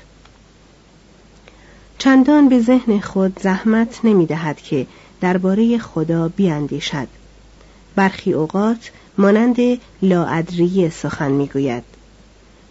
چندان 1.98 2.50
به 2.50 2.62
ذهن 2.62 3.00
خود 3.00 3.40
زحمت 3.40 4.00
نمی 4.04 4.26
دهد 4.26 4.62
که 4.62 4.88
درباره 5.22 5.78
خدا 5.78 6.28
بیاندیشد. 6.28 7.08
برخی 7.96 8.34
اوقات 8.34 8.92
مانند 9.18 9.58
لاادری 10.02 10.90
سخن 10.90 11.32
می‌گوید 11.32 11.84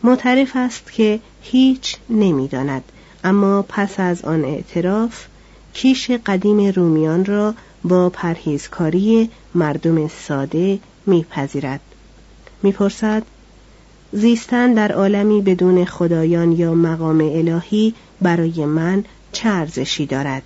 معترف 0.02 0.52
است 0.54 0.92
که 0.92 1.20
هیچ 1.42 1.96
نمی‌داند 2.10 2.84
اما 3.24 3.64
پس 3.68 4.00
از 4.00 4.24
آن 4.24 4.44
اعتراف 4.44 5.26
کیش 5.72 6.10
قدیم 6.10 6.72
رومیان 6.72 7.24
را 7.24 7.54
با 7.84 8.10
پرهیزکاری 8.10 9.30
مردم 9.54 10.08
ساده 10.08 10.78
میپذیرد 11.06 11.80
می‌پرسد 12.62 13.22
زیستن 14.12 14.74
در 14.74 14.92
عالمی 14.92 15.42
بدون 15.42 15.84
خدایان 15.84 16.52
یا 16.52 16.74
مقام 16.74 17.20
الهی 17.20 17.94
برای 18.22 18.64
من 18.64 19.04
چه 19.32 19.66
دارد؟ 20.06 20.42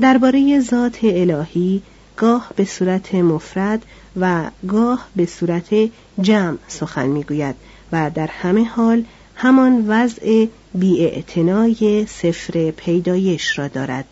درباره 0.00 0.60
ذات 0.60 0.98
الهی 1.02 1.82
گاه 2.16 2.50
به 2.56 2.64
صورت 2.64 3.14
مفرد 3.14 3.82
و 4.20 4.50
گاه 4.68 5.08
به 5.16 5.26
صورت 5.26 5.74
جمع 6.20 6.58
سخن 6.68 7.06
می‌گوید 7.06 7.54
و 7.92 8.10
در 8.14 8.26
همه 8.26 8.64
حال 8.64 9.04
همان 9.36 9.84
وضع 9.88 10.46
بیاعتنای 10.74 12.06
سفر 12.06 12.70
پیدایش 12.70 13.58
را 13.58 13.68
دارد. 13.68 14.04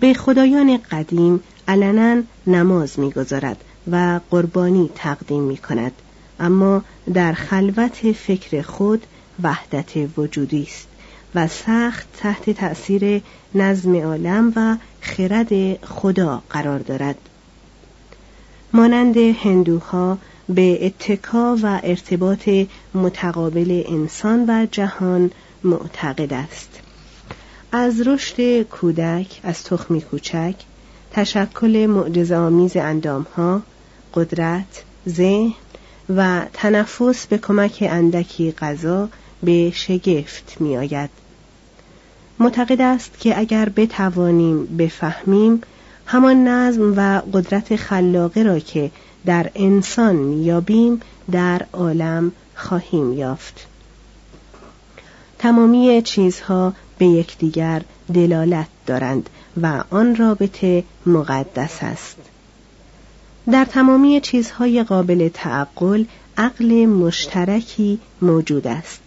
به 0.00 0.14
خدایان 0.14 0.78
قدیم 0.90 1.40
علنا 1.68 2.22
نماز 2.46 2.98
می‌گذارد 3.00 3.64
و 3.90 4.20
قربانی 4.30 4.90
تقدیم 4.94 5.42
می 5.42 5.56
کند 5.56 5.92
اما 6.40 6.82
در 7.14 7.32
خلوت 7.32 8.12
فکر 8.12 8.62
خود 8.62 9.06
وحدت 9.42 10.18
وجودی 10.18 10.62
است 10.62 10.88
و 11.34 11.48
سخت 11.48 12.06
تحت 12.16 12.50
تأثیر 12.50 13.22
نظم 13.54 13.96
عالم 13.96 14.52
و 14.56 14.76
خرد 15.00 15.84
خدا 15.84 16.42
قرار 16.50 16.78
دارد. 16.78 17.16
مانند 18.72 19.16
هندوها 19.16 20.18
به 20.48 20.86
اتکا 20.86 21.56
و 21.62 21.80
ارتباط 21.82 22.48
متقابل 22.94 23.82
انسان 23.88 24.44
و 24.48 24.66
جهان 24.70 25.30
معتقد 25.64 26.32
است. 26.32 26.80
از 27.72 28.06
رشد 28.06 28.62
کودک 28.62 29.40
از 29.42 29.64
تخمی 29.64 30.00
کوچک 30.00 30.54
تشکل 31.12 31.86
معجزه 31.86 32.36
آمیز 32.36 32.76
اندام 32.76 33.26
ها، 33.36 33.62
قدرت، 34.14 34.84
ذهن 35.08 35.54
و 36.16 36.46
تنفس 36.52 37.26
به 37.26 37.38
کمک 37.38 37.88
اندکی 37.90 38.52
غذا 38.52 39.08
به 39.42 39.70
شگفت 39.74 40.56
می 40.60 40.76
آید. 40.76 41.10
معتقد 42.38 42.80
است 42.80 43.18
که 43.20 43.38
اگر 43.38 43.68
بتوانیم 43.68 44.66
بفهمیم 44.66 45.62
همان 46.06 46.48
نظم 46.48 46.94
و 46.96 47.20
قدرت 47.32 47.76
خلاقه 47.76 48.42
را 48.42 48.58
که 48.58 48.90
در 49.26 49.50
انسان 49.54 50.32
یابیم 50.32 51.00
در 51.32 51.66
عالم 51.72 52.32
خواهیم 52.54 53.12
یافت 53.12 53.66
تمامی 55.38 56.02
چیزها 56.02 56.72
به 56.98 57.06
یکدیگر 57.06 57.82
دلالت 58.14 58.68
دارند 58.86 59.30
و 59.62 59.84
آن 59.90 60.16
رابطه 60.16 60.84
مقدس 61.06 61.78
است. 61.82 62.16
در 63.50 63.64
تمامی 63.64 64.20
چیزهای 64.20 64.82
قابل 64.82 65.28
تعقل 65.34 66.04
عقل 66.36 66.86
مشترکی 66.86 67.98
موجود 68.22 68.66
است. 68.66 69.02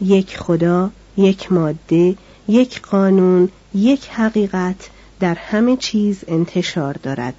یک 0.00 0.38
خدا 0.38 0.90
یک 1.16 1.52
ماده 1.52 2.16
یک 2.48 2.80
قانون 2.80 3.48
یک 3.74 4.08
حقیقت 4.08 4.90
در 5.20 5.34
همه 5.34 5.76
چیز 5.76 6.24
انتشار 6.28 6.94
دارد. 6.94 7.34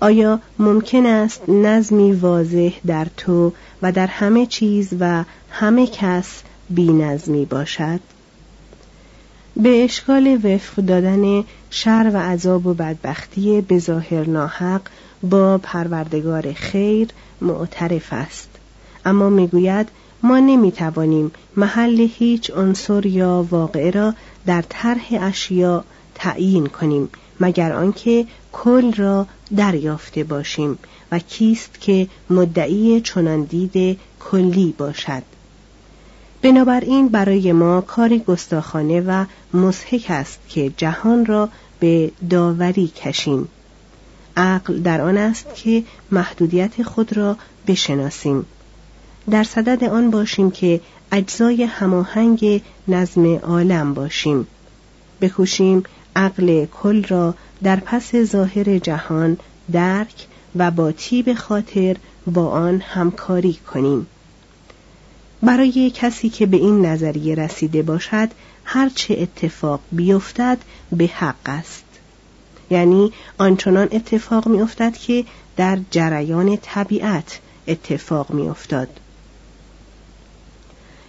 آیا 0.00 0.40
ممکن 0.58 1.06
است 1.06 1.48
نظمی 1.48 2.12
واضح 2.12 2.72
در 2.86 3.06
تو 3.16 3.52
و 3.82 3.92
در 3.92 4.06
همه 4.06 4.46
چیز 4.46 4.88
و 5.00 5.24
همه 5.50 5.86
کس 5.86 6.42
بی 6.70 6.92
نظمی 6.92 7.44
باشد؟ 7.44 8.00
به 9.62 9.84
اشکال 9.84 10.40
وفق 10.44 10.82
دادن 10.82 11.44
شر 11.70 12.10
و 12.14 12.16
عذاب 12.16 12.66
و 12.66 12.74
بدبختی 12.74 13.60
به 13.60 13.78
ظاهر 13.78 14.28
ناحق 14.28 14.80
با 15.22 15.58
پروردگار 15.58 16.52
خیر 16.52 17.08
معترف 17.40 18.08
است. 18.10 18.48
اما 19.04 19.30
می‌گوید 19.30 19.88
ما 20.22 20.38
نمی‌توانیم 20.38 21.32
محل 21.56 22.08
هیچ 22.18 22.50
عنصر 22.50 23.06
یا 23.06 23.46
واقعه 23.50 23.90
را 23.90 24.14
در 24.46 24.64
طرح 24.68 25.06
اشیاء 25.20 25.82
تعیین 26.14 26.66
کنیم 26.66 27.08
مگر 27.40 27.72
آنکه 27.72 28.26
کل 28.52 28.92
را 28.92 29.26
دریافته 29.56 30.24
باشیم 30.24 30.78
و 31.12 31.18
کیست 31.18 31.80
که 31.80 32.08
مدعی 32.30 33.00
چنان 33.00 33.42
دید 33.42 33.98
کلی 34.20 34.74
باشد. 34.78 35.22
بنابراین 36.46 37.08
برای 37.08 37.52
ما 37.52 37.80
کار 37.80 38.18
گستاخانه 38.18 39.00
و 39.00 39.24
مضحک 39.54 40.06
است 40.08 40.38
که 40.48 40.72
جهان 40.76 41.26
را 41.26 41.48
به 41.80 42.10
داوری 42.30 42.88
کشیم. 42.88 43.48
عقل 44.36 44.78
در 44.78 45.00
آن 45.00 45.18
است 45.18 45.46
که 45.54 45.82
محدودیت 46.10 46.82
خود 46.82 47.16
را 47.16 47.36
بشناسیم. 47.66 48.46
در 49.30 49.44
صدد 49.44 49.84
آن 49.84 50.10
باشیم 50.10 50.50
که 50.50 50.80
اجزای 51.12 51.64
هماهنگ 51.64 52.62
نظم 52.88 53.34
عالم 53.34 53.94
باشیم. 53.94 54.46
بکوشیم 55.20 55.82
عقل 56.16 56.64
کل 56.64 57.02
را 57.02 57.34
در 57.62 57.76
پس 57.76 58.16
ظاهر 58.16 58.78
جهان 58.78 59.38
درک 59.72 60.26
و 60.56 60.70
با 60.70 60.92
تیب 60.92 61.34
خاطر 61.34 61.96
با 62.26 62.48
آن 62.48 62.80
همکاری 62.80 63.54
کنیم. 63.72 64.06
برای 65.42 65.90
کسی 65.94 66.28
که 66.28 66.46
به 66.46 66.56
این 66.56 66.86
نظریه 66.86 67.34
رسیده 67.34 67.82
باشد 67.82 68.28
هر 68.64 68.88
چه 68.88 69.14
اتفاق 69.18 69.80
بیفتد 69.92 70.58
به 70.92 71.06
حق 71.06 71.34
است. 71.46 71.84
یعنی 72.70 73.12
آنچنان 73.38 73.88
اتفاق 73.92 74.48
میافتد 74.48 74.96
که 74.96 75.24
در 75.56 75.78
جریان 75.90 76.58
طبیعت 76.62 77.40
اتفاق 77.68 78.30
میافتاد. 78.30 79.00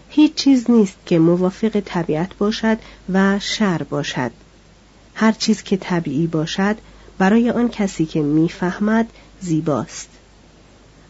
هیچ 0.10 0.34
چیز 0.36 0.72
نیست 0.72 0.98
که 1.06 1.20
موافق 1.20 1.80
طبیعت 1.86 2.38
باشد 2.38 2.78
و 3.14 3.40
شر 3.40 3.84
باشد. 3.84 4.32
هر 5.16 5.32
چیز 5.32 5.64
که 5.64 5.78
طبیعی 5.78 6.28
باشد 6.28 6.76
برای 7.18 7.50
آن 7.50 7.70
کسی 7.70 8.06
که 8.06 8.22
می‌فهمد 8.22 9.10
زیباست. 9.42 10.10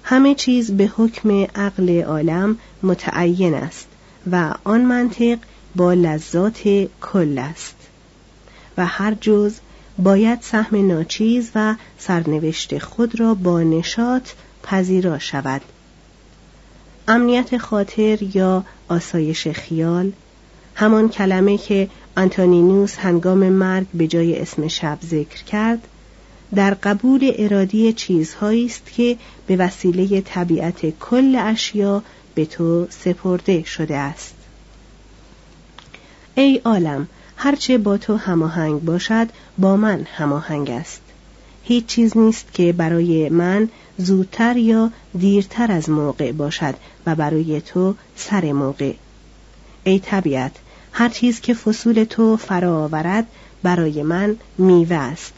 همه 0.09 0.35
چیز 0.35 0.71
به 0.71 0.91
حکم 0.97 1.31
عقل 1.55 2.01
عالم 2.01 2.57
متعین 2.83 3.53
است 3.53 3.87
و 4.31 4.53
آن 4.63 4.81
منطق 4.81 5.37
با 5.75 5.93
لذات 5.93 6.61
کل 7.01 7.37
است 7.37 7.75
و 8.77 8.85
هر 8.85 9.13
جز 9.13 9.53
باید 9.97 10.39
سهم 10.41 10.87
ناچیز 10.87 11.51
و 11.55 11.75
سرنوشت 11.97 12.77
خود 12.77 13.19
را 13.19 13.33
با 13.33 13.63
نشاط 13.63 14.29
پذیرا 14.63 15.19
شود. 15.19 15.61
امنیت 17.07 17.57
خاطر 17.57 18.17
یا 18.35 18.63
آسایش 18.89 19.47
خیال 19.47 20.11
همان 20.75 21.09
کلمه 21.09 21.57
که 21.57 21.89
آنتونینوس 22.17 22.97
هنگام 22.97 23.49
مرگ 23.49 23.87
به 23.93 24.07
جای 24.07 24.39
اسم 24.39 24.67
شب 24.67 24.97
ذکر 25.05 25.43
کرد 25.43 25.87
در 26.55 26.73
قبول 26.73 27.31
ارادی 27.37 27.93
چیزهایی 27.93 28.65
است 28.65 28.85
که 28.85 29.17
به 29.47 29.55
وسیله 29.55 30.21
طبیعت 30.21 30.99
کل 30.99 31.35
اشیا 31.35 32.03
به 32.35 32.45
تو 32.45 32.87
سپرده 32.89 33.63
شده 33.63 33.95
است. 33.95 34.35
ای 36.35 36.61
عالم 36.65 37.07
هرچه 37.37 37.77
با 37.77 37.97
تو 37.97 38.15
هماهنگ 38.15 38.81
باشد 38.81 39.27
با 39.57 39.77
من 39.77 40.07
هماهنگ 40.15 40.69
است. 40.69 41.01
هیچ 41.63 41.85
چیز 41.85 42.17
نیست 42.17 42.53
که 42.53 42.73
برای 42.73 43.29
من 43.29 43.69
زودتر 43.97 44.57
یا 44.57 44.91
دیرتر 45.19 45.71
از 45.71 45.89
موقع 45.89 46.31
باشد 46.31 46.75
و 47.05 47.15
برای 47.15 47.61
تو 47.61 47.95
سر 48.15 48.51
موقع. 48.51 48.93
ای 49.83 49.99
طبیعت 49.99 50.51
هر 50.91 51.09
چیز 51.09 51.41
که 51.41 51.53
فصول 51.53 52.03
تو 52.03 52.37
فرا 52.37 52.83
آورد 52.83 53.27
برای 53.63 54.03
من 54.03 54.37
میوه 54.57 54.95
است. 54.95 55.33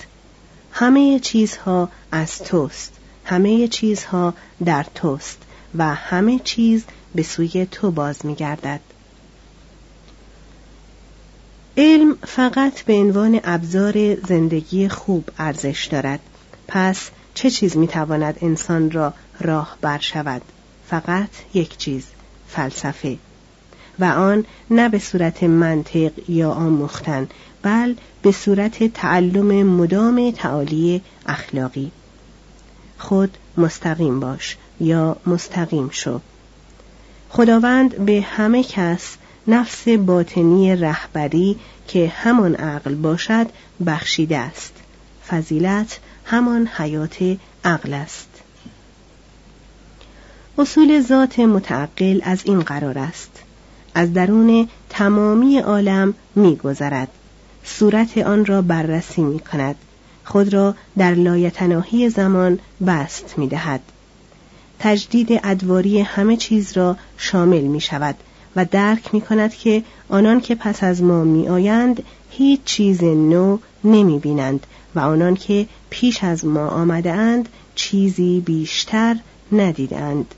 همه 0.80 1.20
چیزها 1.20 1.90
از 2.12 2.38
توست. 2.38 2.94
همه 3.26 3.68
چیزها 3.68 4.34
در 4.66 4.86
توست 4.96 5.38
و 5.76 5.96
همه 5.96 6.40
چیز 6.44 6.84
به 7.16 7.24
سوی 7.24 7.66
تو 7.72 7.92
باز 7.92 8.26
میگردد. 8.26 8.80
علم 11.78 12.18
فقط 12.28 12.82
به 12.82 12.94
عنوان 12.94 13.40
ابزار 13.44 14.16
زندگی 14.16 14.90
خوب 14.90 15.30
ارزش 15.38 15.88
دارد. 15.92 16.20
پس 16.68 17.10
چه 17.34 17.50
چیز 17.50 17.78
می‌تواند 17.78 18.38
انسان 18.42 18.92
را 18.92 19.14
راه 19.40 19.78
بر 19.82 20.00
شود؟ 20.00 20.42
فقط 20.90 21.30
یک 21.54 21.78
چیز 21.78 22.06
فلسفه. 22.48 23.18
و 24.00 24.06
آن 24.06 24.46
نه 24.72 24.90
به 24.90 25.00
صورت 25.00 25.44
منطق 25.44 26.12
یا 26.30 26.52
آموختن 26.52 27.28
بل 27.62 27.96
به 28.22 28.32
صورت 28.32 28.94
تعلم 28.94 29.68
مدام 29.68 30.32
تعالی 30.32 31.02
اخلاقی. 31.26 31.92
خود 32.98 33.38
مستقیم 33.58 34.20
باش 34.20 34.58
یا 34.80 35.18
مستقیم 35.26 35.90
شو. 35.92 36.20
خداوند 37.30 38.06
به 38.06 38.22
همه 38.22 38.64
کس 38.64 39.18
نفس 39.48 39.88
باطنی 39.88 40.76
رهبری 40.76 41.60
که 41.88 42.08
همان 42.08 42.56
عقل 42.56 42.96
باشد 42.96 43.48
بخشیده 43.86 44.38
است. 44.38 44.74
فضیلت 45.28 46.00
همان 46.26 46.68
حیات 46.68 47.38
عقل 47.66 47.94
است. 47.94 48.30
اصول 50.58 51.02
ذات 51.02 51.40
متعقل 51.40 52.20
از 52.24 52.42
این 52.46 52.60
قرار 52.60 52.98
است. 52.98 53.44
از 53.94 54.14
درون 54.14 54.68
تمامی 54.90 55.60
عالم 55.60 56.14
میگذرد. 56.36 57.08
صورت 57.64 58.18
آن 58.18 58.46
را 58.46 58.62
بررسی 58.62 59.22
می 59.22 59.40
کند 59.40 59.76
خود 60.26 60.54
را 60.54 60.76
در 60.98 61.14
لایتناهی 61.14 62.10
زمان 62.10 62.60
بست 62.88 63.34
می 63.38 63.48
دهد 63.48 63.82
تجدید 64.80 65.40
ادواری 65.44 66.02
همه 66.02 66.38
چیز 66.38 66.78
را 66.78 66.98
شامل 67.18 67.62
می 67.62 67.82
شود 67.82 68.16
و 68.56 68.66
درک 68.66 69.14
می 69.14 69.22
کند 69.22 69.54
که 69.54 69.84
آنان 70.10 70.42
که 70.42 70.56
پس 70.56 70.84
از 70.84 71.04
ما 71.04 71.24
می 71.24 71.48
آیند 71.48 72.04
هیچ 72.30 72.64
چیز 72.66 73.04
نو 73.04 73.58
نمی 73.84 74.20
بینند 74.20 74.68
و 74.96 75.00
آنان 75.00 75.36
که 75.36 75.68
پیش 75.90 76.24
از 76.24 76.46
ما 76.46 76.68
آمده 76.68 77.12
اند 77.12 77.50
چیزی 77.76 78.44
بیشتر 78.46 79.16
ندیدند 79.52 80.36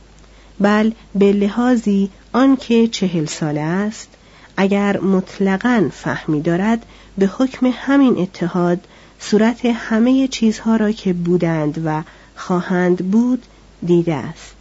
بل 0.59 0.91
به 1.15 1.31
لحاظی 1.33 2.09
آنکه 2.33 2.87
چهل 2.87 3.25
ساله 3.25 3.61
است 3.61 4.09
اگر 4.57 4.99
مطلقا 4.99 5.89
فهمی 5.93 6.41
دارد 6.41 6.85
به 7.17 7.27
حکم 7.27 7.71
همین 7.73 8.17
اتحاد 8.17 8.87
صورت 9.19 9.65
همه 9.65 10.27
چیزها 10.27 10.75
را 10.75 10.91
که 10.91 11.13
بودند 11.13 11.81
و 11.85 12.03
خواهند 12.35 13.11
بود 13.11 13.43
دیده 13.85 14.15
است. 14.15 14.55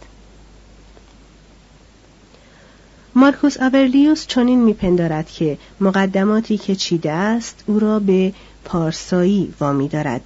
مارکوس 3.15 3.57
آورلیوس 3.61 4.27
چنین 4.27 4.63
میپندارد 4.63 5.29
که 5.29 5.57
مقدماتی 5.81 6.57
که 6.57 6.75
چیده 6.75 7.11
است 7.11 7.63
او 7.67 7.79
را 7.79 7.99
به 7.99 8.33
پارسایی 8.65 9.53
وامی 9.59 9.87
دارد. 9.87 10.21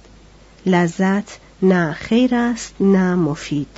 لذت 0.66 1.38
نه 1.62 1.92
خیر 1.92 2.34
است 2.34 2.74
نه 2.80 3.14
مفید. 3.14 3.68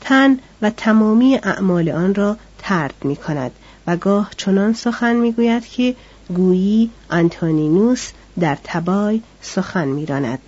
تن 0.00 0.38
و 0.62 0.70
تمامی 0.70 1.36
اعمال 1.36 1.88
آن 1.88 2.14
را 2.14 2.36
ترد 2.62 2.94
می 3.04 3.16
کند 3.16 3.50
و 3.86 3.96
گاه 3.96 4.30
چنان 4.36 4.72
سخن 4.72 5.16
می 5.16 5.32
گوید 5.32 5.66
که 5.66 5.94
گویی 6.34 6.90
انتونینوس 7.10 8.10
در 8.40 8.58
تبای 8.64 9.20
سخن 9.42 9.88
میراند. 9.88 10.38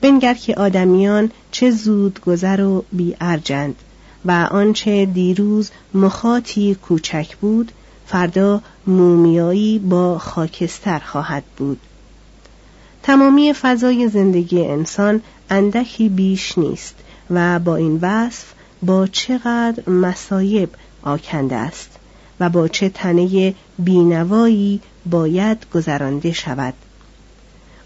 بنگر 0.00 0.34
که 0.34 0.54
آدمیان 0.54 1.30
چه 1.50 1.70
زود 1.70 2.20
گذر 2.20 2.60
و 2.60 2.84
بی 2.92 3.16
ارجند 3.20 3.74
و 4.24 4.48
آنچه 4.50 5.06
دیروز 5.06 5.70
مخاطی 5.94 6.74
کوچک 6.74 7.36
بود 7.36 7.72
فردا 8.06 8.60
مومیایی 8.86 9.78
با 9.78 10.18
خاکستر 10.18 10.98
خواهد 10.98 11.44
بود. 11.56 11.80
تمامی 13.02 13.52
فضای 13.52 14.08
زندگی 14.08 14.66
انسان 14.66 15.22
اندکی 15.50 16.08
بیش 16.08 16.58
نیست 16.58 16.94
و 17.30 17.58
با 17.58 17.76
این 17.76 17.98
وصف 18.02 18.52
با 18.82 19.06
چقدر 19.06 19.90
مسایب 19.90 20.68
آکنده 21.02 21.56
است 21.56 21.90
و 22.40 22.48
با 22.48 22.68
چه 22.68 22.88
تنه 22.88 23.54
بینوایی 23.78 24.80
باید 25.06 25.66
گذرانده 25.74 26.32
شود. 26.32 26.74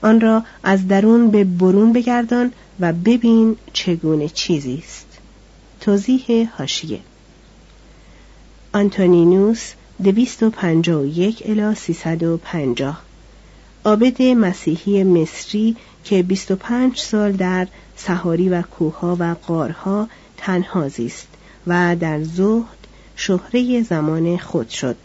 آن 0.02 0.20
را 0.20 0.42
از 0.62 0.88
درون 0.88 1.30
به 1.30 1.44
برون 1.44 1.92
بگردان 1.92 2.52
و 2.80 2.92
ببین 2.92 3.56
چگونه 3.72 4.28
چیزی 4.28 4.82
است. 4.84 5.06
توضیح 5.80 6.48
هاشیه 6.58 7.00
آنتونینوس 8.72 9.72
دویست 10.04 10.42
و 10.42 10.50
پنجا 10.50 11.02
عابد 13.84 14.22
مسیحی 14.22 15.04
مصری 15.04 15.76
که 16.04 16.22
بیست 16.22 16.50
و 16.50 16.56
پنج 16.56 16.98
سال 16.98 17.32
در 17.32 17.66
سهاری 17.96 18.48
و 18.48 18.62
کوها 18.62 19.16
و 19.20 19.36
قارها 19.46 20.08
تنها 20.36 20.88
زیست 20.88 21.28
و 21.66 21.96
در 22.00 22.22
زهد 22.22 22.86
شهره 23.16 23.82
زمان 23.82 24.38
خود 24.38 24.68
شد. 24.68 24.96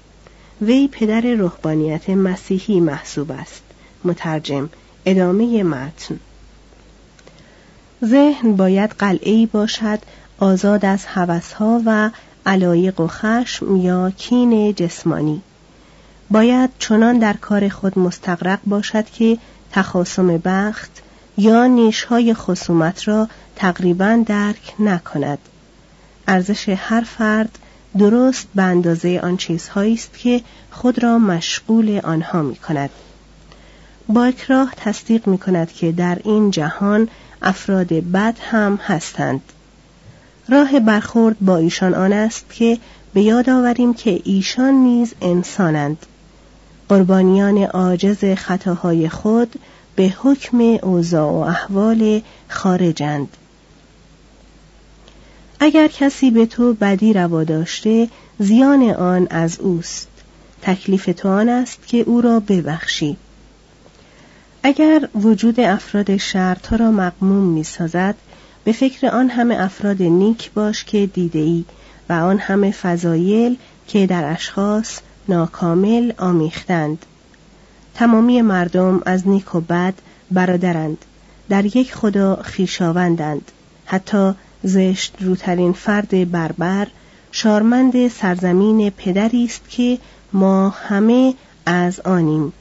وی 0.62 0.88
پدر 0.88 1.22
رهبانیت 1.22 2.10
مسیحی 2.10 2.80
محسوب 2.80 3.32
است. 3.32 3.62
مترجم 4.04 4.70
ادامه 5.06 5.64
متن. 5.64 6.20
ذهن 8.06 8.56
باید 8.56 8.90
قلعه 8.90 9.46
باشد 9.46 10.00
آزاد 10.40 10.86
از 10.86 11.06
هوسها 11.06 11.82
و 11.86 12.10
علایق 12.46 13.00
و 13.00 13.08
خشم 13.08 13.76
یا 13.76 14.12
کین 14.18 14.74
جسمانی. 14.74 15.42
باید 16.32 16.70
چنان 16.80 17.20
در 17.20 17.34
کار 17.34 17.70
خود 17.70 18.00
مستقرق 18.00 18.60
باشد 18.66 19.06
که 19.06 19.38
تخاصم 19.72 20.38
بخت 20.38 21.02
یا 21.40 21.66
نیشهای 21.66 22.34
خصومت 22.34 23.08
را 23.08 23.28
تقریبا 23.56 24.24
درک 24.26 24.74
نکند 24.80 25.38
ارزش 26.28 26.70
هر 26.70 27.02
فرد 27.02 27.60
درست 27.98 28.48
به 28.56 28.64
اندازه 28.64 29.20
آن 29.24 29.38
چیزهایی 29.38 29.94
است 29.94 30.18
که 30.18 30.42
خود 30.72 31.04
را 31.04 31.18
مشغول 31.18 32.00
آنها 32.04 32.42
می 32.42 32.56
کند. 32.56 32.90
با 34.08 34.24
اکراه 34.24 34.74
تصدیق 34.78 35.28
می 35.28 35.38
کند 35.38 35.72
که 35.72 35.92
در 35.92 36.18
این 36.24 36.52
جهان 36.52 37.08
افراد 37.42 37.88
بد 37.88 38.36
هم 38.52 38.76
هستند. 38.76 39.42
راه 40.50 40.80
برخورد 40.80 41.36
با 41.42 41.58
ایشان 41.58 41.94
آن 41.94 42.14
است 42.14 42.46
که 42.50 42.78
به 43.14 43.22
یاد 43.22 43.50
آوریم 43.50 43.94
که 43.94 44.22
ایشان 44.24 44.74
نیز 44.74 45.14
انسانند. 45.22 46.06
قربانیان 46.90 47.58
عاجز 47.58 48.26
خطاهای 48.26 49.10
خود 49.10 49.60
به 50.00 50.14
حکم 50.18 50.62
اوضاع 50.84 51.32
و 51.32 51.36
احوال 51.36 52.22
خارجند. 52.48 53.38
اگر 55.60 55.88
کسی 55.88 56.32
به 56.32 56.46
تو 56.46 56.74
بدی 56.74 57.14
روا 57.14 57.44
داشته 57.44 58.08
زیان 58.40 58.82
آن 58.90 59.28
از 59.30 59.60
اوست. 59.60 60.08
تکلیف 60.62 61.10
تو 61.18 61.30
آن 61.30 61.50
است 61.50 61.88
که 61.88 61.98
او 61.98 62.22
را 62.22 62.40
ببخشی. 62.40 63.18
اگر 64.64 65.10
وجود 65.16 65.60
افراد 65.60 66.18
شر 66.18 66.56
تو 66.56 66.78
را 66.78 66.92
مقموم 66.92 67.54
می 67.54 67.64
سازد 67.64 68.16
به 68.64 68.72
فکر 68.72 69.08
آن 69.08 69.30
همه 69.30 69.56
افراد 69.60 70.04
نیک 70.04 70.52
باش 70.52 70.84
که 70.84 71.06
دیده 71.06 71.40
ای 71.40 71.66
و 72.10 72.14
آن 72.14 72.40
همه 72.40 72.72
فضایل 72.72 73.58
که 73.88 74.08
در 74.08 74.32
اشخاص 74.32 75.00
ناکامل 75.28 76.14
آمیختند. 76.18 77.06
تمامی 78.00 78.42
مردم 78.42 79.02
از 79.06 79.28
نیک 79.28 79.56
و 79.56 79.62
بد 79.62 79.94
برادرند. 80.32 80.98
در 81.50 81.66
یک 81.66 81.94
خدا 81.94 82.36
خیشاوندند 82.36 83.52
حتی 83.86 84.34
زشت 84.64 85.16
روترین 85.20 85.74
فرد 85.74 86.32
بربر 86.32 86.88
شارمند 87.32 88.08
سرزمین 88.08 88.90
پدری 88.90 89.46
است 89.46 89.70
که 89.70 89.98
ما 90.34 90.70
همه 90.70 91.34
از 91.66 92.00
آنیم. 92.00 92.54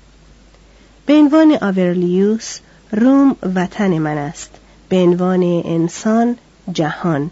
به 1.07 1.15
عنوان 1.15 1.59
آورلیوس 1.61 2.59
روم 2.93 3.37
وطن 3.55 3.99
من 3.99 4.19
است. 4.19 4.51
به 4.89 4.97
عنوان 4.97 5.43
انسان 5.65 6.37
جهان. 6.73 7.31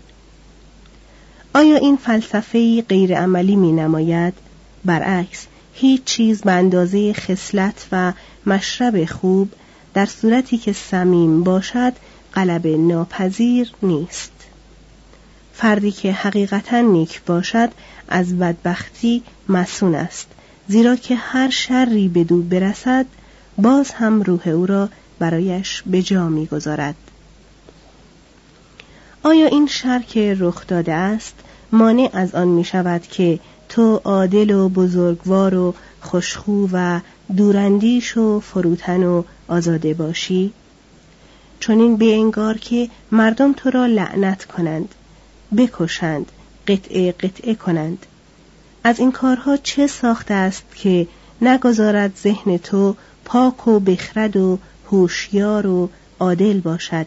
آیا 1.54 1.76
این 1.76 1.96
فلسفه 1.96 2.82
غیر 2.82 3.18
عملی 3.18 3.56
می 3.56 3.72
نماید؟ 3.72 4.34
برعکس 4.84 5.46
هیچ 5.78 6.04
چیز 6.04 6.40
به 6.40 6.52
اندازه 6.52 7.12
خصلت 7.12 7.86
و 7.92 8.12
مشرب 8.46 9.04
خوب 9.04 9.52
در 9.94 10.06
صورتی 10.06 10.58
که 10.58 10.72
سمیم 10.72 11.42
باشد 11.42 11.92
قلب 12.32 12.66
ناپذیر 12.66 13.72
نیست. 13.82 14.32
فردی 15.52 15.92
که 15.92 16.12
حقیقتا 16.12 16.80
نیک 16.80 17.22
باشد 17.22 17.68
از 18.08 18.38
بدبختی 18.38 19.22
مسون 19.48 19.94
است 19.94 20.26
زیرا 20.68 20.96
که 20.96 21.14
هر 21.14 21.50
شری 21.50 22.08
به 22.08 22.24
دو 22.24 22.42
برسد 22.42 23.06
باز 23.58 23.90
هم 23.90 24.22
روح 24.22 24.48
او 24.48 24.66
را 24.66 24.88
برایش 25.18 25.82
به 25.86 26.02
جا 26.02 26.28
می‌گذارد. 26.28 26.96
آیا 29.22 29.46
این 29.46 29.66
شر 29.66 29.98
که 29.98 30.36
رخ 30.38 30.66
داده 30.66 30.92
است 30.92 31.34
مانع 31.72 32.10
از 32.12 32.34
آن 32.34 32.48
می 32.48 32.64
شود 32.64 33.02
که 33.02 33.38
تو 33.68 34.00
عادل 34.04 34.50
و 34.50 34.68
بزرگوار 34.68 35.54
و 35.54 35.74
خوشخو 36.00 36.68
و 36.72 37.00
دورندیش 37.36 38.16
و 38.16 38.40
فروتن 38.40 39.02
و 39.02 39.22
آزاده 39.48 39.94
باشی؟ 39.94 40.52
چون 41.60 41.80
این 41.80 41.98
انگار 42.14 42.58
که 42.58 42.90
مردم 43.12 43.52
تو 43.52 43.70
را 43.70 43.86
لعنت 43.86 44.44
کنند. 44.44 44.94
بکشند 45.56 46.32
قطعه 46.66 47.12
قطعه 47.12 47.54
کنند. 47.54 48.06
از 48.84 48.98
این 49.00 49.12
کارها 49.12 49.56
چه 49.56 49.86
ساخته 49.86 50.34
است 50.34 50.64
که 50.74 51.06
نگذارد 51.42 52.16
ذهن 52.22 52.56
تو 52.58 52.96
پاک 53.24 53.68
و 53.68 53.80
بخرد 53.80 54.36
و 54.36 54.58
هوشیار 54.90 55.66
و 55.66 55.90
عادل 56.20 56.60
باشد؟ 56.60 57.06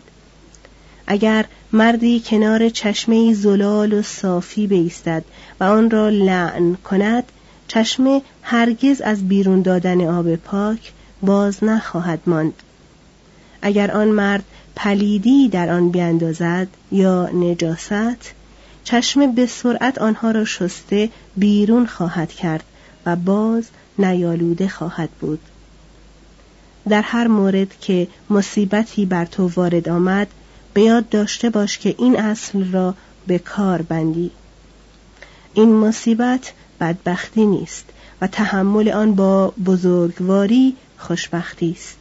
اگر 1.12 1.46
مردی 1.72 2.20
کنار 2.26 2.70
چشمه 2.70 3.34
زلال 3.34 3.94
و 3.94 4.02
صافی 4.02 4.68
بیستد 4.68 5.24
و 5.60 5.64
آن 5.64 5.90
را 5.90 6.10
لعن 6.10 6.76
کند 6.76 7.24
چشمه 7.68 8.22
هرگز 8.42 9.02
از 9.02 9.28
بیرون 9.28 9.62
دادن 9.62 10.08
آب 10.08 10.36
پاک 10.36 10.92
باز 11.22 11.64
نخواهد 11.64 12.20
ماند. 12.26 12.54
اگر 13.62 13.92
آن 13.92 14.08
مرد 14.08 14.44
پلیدی 14.76 15.50
در 15.50 15.70
آن 15.70 15.90
بیندازد 15.90 16.68
یا 16.92 17.30
نجاست 17.34 18.34
چشمه 18.84 19.28
به 19.28 19.46
سرعت 19.46 19.98
آنها 19.98 20.32
را 20.32 20.46
شسته 20.46 21.10
بیرون 21.38 21.86
خواهد 21.86 22.32
کرد 22.32 22.64
و 23.06 23.16
باز 23.16 23.66
نیالوده 24.00 24.68
خواهد 24.68 25.10
بود. 25.10 25.40
در 26.90 27.02
هر 27.02 27.28
مورد 27.28 27.80
که 27.82 28.08
مصیبتی 28.30 29.06
بر 29.06 29.26
تو 29.26 29.48
وارد 29.56 29.90
آمد 29.90 30.28
به 30.80 30.86
یاد 30.86 31.10
داشته 31.10 31.50
باش 31.50 31.78
که 31.78 31.96
این 31.98 32.20
اصل 32.20 32.72
را 32.72 32.96
به 33.28 33.40
کار 33.40 33.82
بندی. 33.82 34.32
این 35.54 35.74
مصیبت 35.74 36.54
بدبختی 36.80 37.46
نیست 37.46 37.86
و 38.22 38.28
تحمل 38.28 38.90
آن 38.90 39.16
با 39.16 39.54
بزرگواری 39.66 40.76
خوشبختی 40.98 41.72
است. 41.72 41.98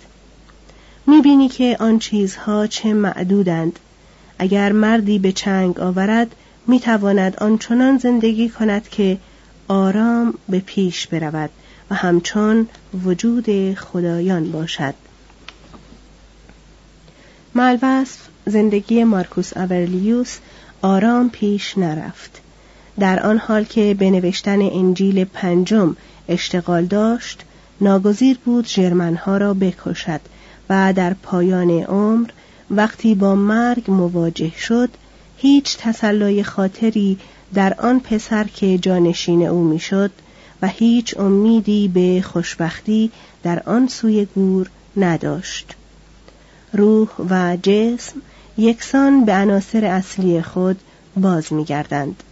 می‌بینی 1.07 1.49
که 1.49 1.77
آن 1.81 1.99
چیزها 1.99 2.67
چه 2.67 2.93
معدودند. 2.93 3.79
اگر 4.39 4.73
مردی 4.73 5.19
به 5.19 5.33
چنگ 5.33 5.81
آورد 5.81 6.35
می‌تواند 6.67 7.37
آنچنان 7.37 7.99
زندگی 7.99 8.49
کند 8.49 8.89
که 8.89 9.19
آرام 9.69 10.35
به 10.49 10.59
پیش 10.61 11.07
برود 11.07 11.51
و 11.91 11.95
همچون 11.95 12.69
وجود 13.05 13.75
خدایان 13.75 14.53
باشد. 14.53 14.95
ملوصف 17.55 18.19
زندگی 18.49 19.05
مارکوس 19.05 19.57
اورلیوس 19.57 20.39
آرام 20.83 21.31
پیش 21.31 21.79
نرفت. 21.79 22.41
در 22.99 23.27
آن 23.27 23.39
حال 23.39 23.65
که 23.65 23.95
به 23.99 24.11
نوشتن 24.11 24.63
انجیل 24.63 25.25
پنجم 25.25 25.97
اشتغال 26.29 26.85
داشت 26.85 27.45
ناگزیر 27.81 28.39
بود 28.45 28.67
ژرمنها 28.67 29.37
را 29.37 29.55
بکشد 29.55 30.21
و 30.71 30.93
در 30.93 31.15
پایان 31.15 31.71
عمر 31.71 32.29
وقتی 32.71 33.15
با 33.15 33.35
مرگ 33.35 33.91
مواجه 33.91 34.53
شد 34.57 34.91
هیچ 35.37 35.77
تسلای 35.79 36.43
خاطری 36.43 37.19
در 37.55 37.75
آن 37.79 38.01
پسر 38.01 38.45
که 38.45 38.79
جانشین 38.79 39.47
او 39.47 39.65
می‌شد 39.65 40.11
و 40.63 40.69
هیچ 40.69 41.21
امیدی 41.21 41.89
به 41.89 42.23
خوشبختی 42.23 43.11
در 43.43 43.63
آن 43.67 43.89
سوی 43.89 44.25
گور 44.35 44.71
نداشت. 44.97 45.75
روح 46.73 47.09
و 47.31 47.57
جسم 47.63 48.23
یکسان 48.59 49.25
به 49.25 49.33
عناصر 49.33 49.85
اصلی 49.85 50.43
خود 50.43 50.81
باز 51.17 51.53
میگردند. 51.53 52.23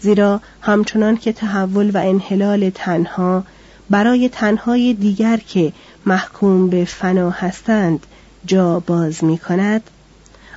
زیرا 0.00 0.40
همچنان 0.60 1.16
که 1.16 1.32
تحول 1.32 1.90
و 1.90 1.96
انحلال 1.96 2.70
تنها 2.70 3.44
برای 3.90 4.28
تنهای 4.28 4.94
دیگر 4.94 5.36
که 5.36 5.72
محکوم 6.06 6.68
به 6.68 6.84
فنا 6.84 7.30
هستند 7.30 8.06
جا 8.46 8.80
باز 8.80 9.24
می 9.24 9.38
کند 9.38 9.82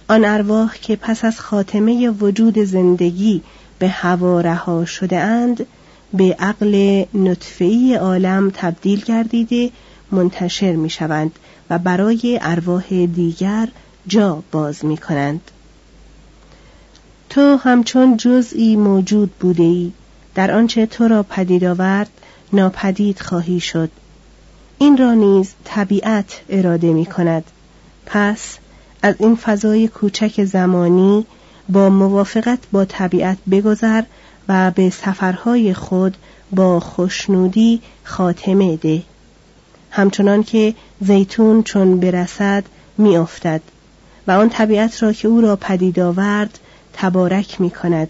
آن 0.07 0.25
ارواح 0.25 0.75
که 0.81 0.95
پس 0.95 1.25
از 1.25 1.39
خاتمه 1.39 2.09
وجود 2.09 2.59
زندگی 2.59 3.41
به 3.79 3.87
هوا 3.87 4.41
رها 4.41 4.85
شده 4.85 5.17
اند 5.17 5.65
به 6.13 6.35
عقل 6.39 7.03
نطفه‌ای 7.13 7.95
عالم 7.95 8.51
تبدیل 8.53 9.03
گردیده 9.03 9.71
منتشر 10.11 10.71
می 10.71 10.89
شوند 10.89 11.39
و 11.69 11.77
برای 11.77 12.39
ارواح 12.41 13.05
دیگر 13.05 13.67
جا 14.07 14.43
باز 14.51 14.85
می 14.85 14.97
کنند. 14.97 15.41
تو 17.29 17.55
همچون 17.55 18.17
جزئی 18.17 18.75
موجود 18.75 19.31
بوده 19.39 19.63
ای 19.63 19.91
در 20.35 20.51
آنچه 20.51 20.85
تو 20.85 21.07
را 21.07 21.23
پدید 21.23 21.63
آورد 21.63 22.09
ناپدید 22.53 23.19
خواهی 23.19 23.59
شد. 23.59 23.89
این 24.77 24.97
را 24.97 25.13
نیز 25.13 25.53
طبیعت 25.63 26.41
اراده 26.49 26.93
می 26.93 27.05
کند 27.05 27.43
پس 28.05 28.57
از 29.01 29.15
این 29.19 29.35
فضای 29.35 29.87
کوچک 29.87 30.43
زمانی 30.43 31.25
با 31.69 31.89
موافقت 31.89 32.59
با 32.71 32.85
طبیعت 32.85 33.37
بگذر 33.51 34.03
و 34.47 34.71
به 34.71 34.89
سفرهای 34.89 35.73
خود 35.73 36.17
با 36.51 36.79
خوشنودی 36.79 37.81
خاتمه 38.03 38.77
ده. 38.77 39.03
همچنان 39.91 40.43
که 40.43 40.73
زیتون 41.01 41.63
چون 41.63 41.99
برسد 41.99 42.63
میافتد. 42.97 43.61
و 44.27 44.31
آن 44.31 44.49
طبیعت 44.49 45.03
را 45.03 45.13
که 45.13 45.27
او 45.27 45.41
را 45.41 45.55
پدید 45.55 45.99
آورد 45.99 46.59
تبارک 46.93 47.61
می 47.61 47.69
کند 47.69 48.09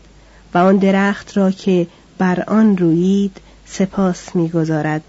و 0.53 0.57
آن 0.57 0.77
درخت 0.77 1.37
را 1.37 1.51
که 1.51 1.87
بر 2.17 2.43
آن 2.47 2.77
رویید 2.77 3.37
سپاس 3.65 4.35
می‌گذارد. 4.35 5.01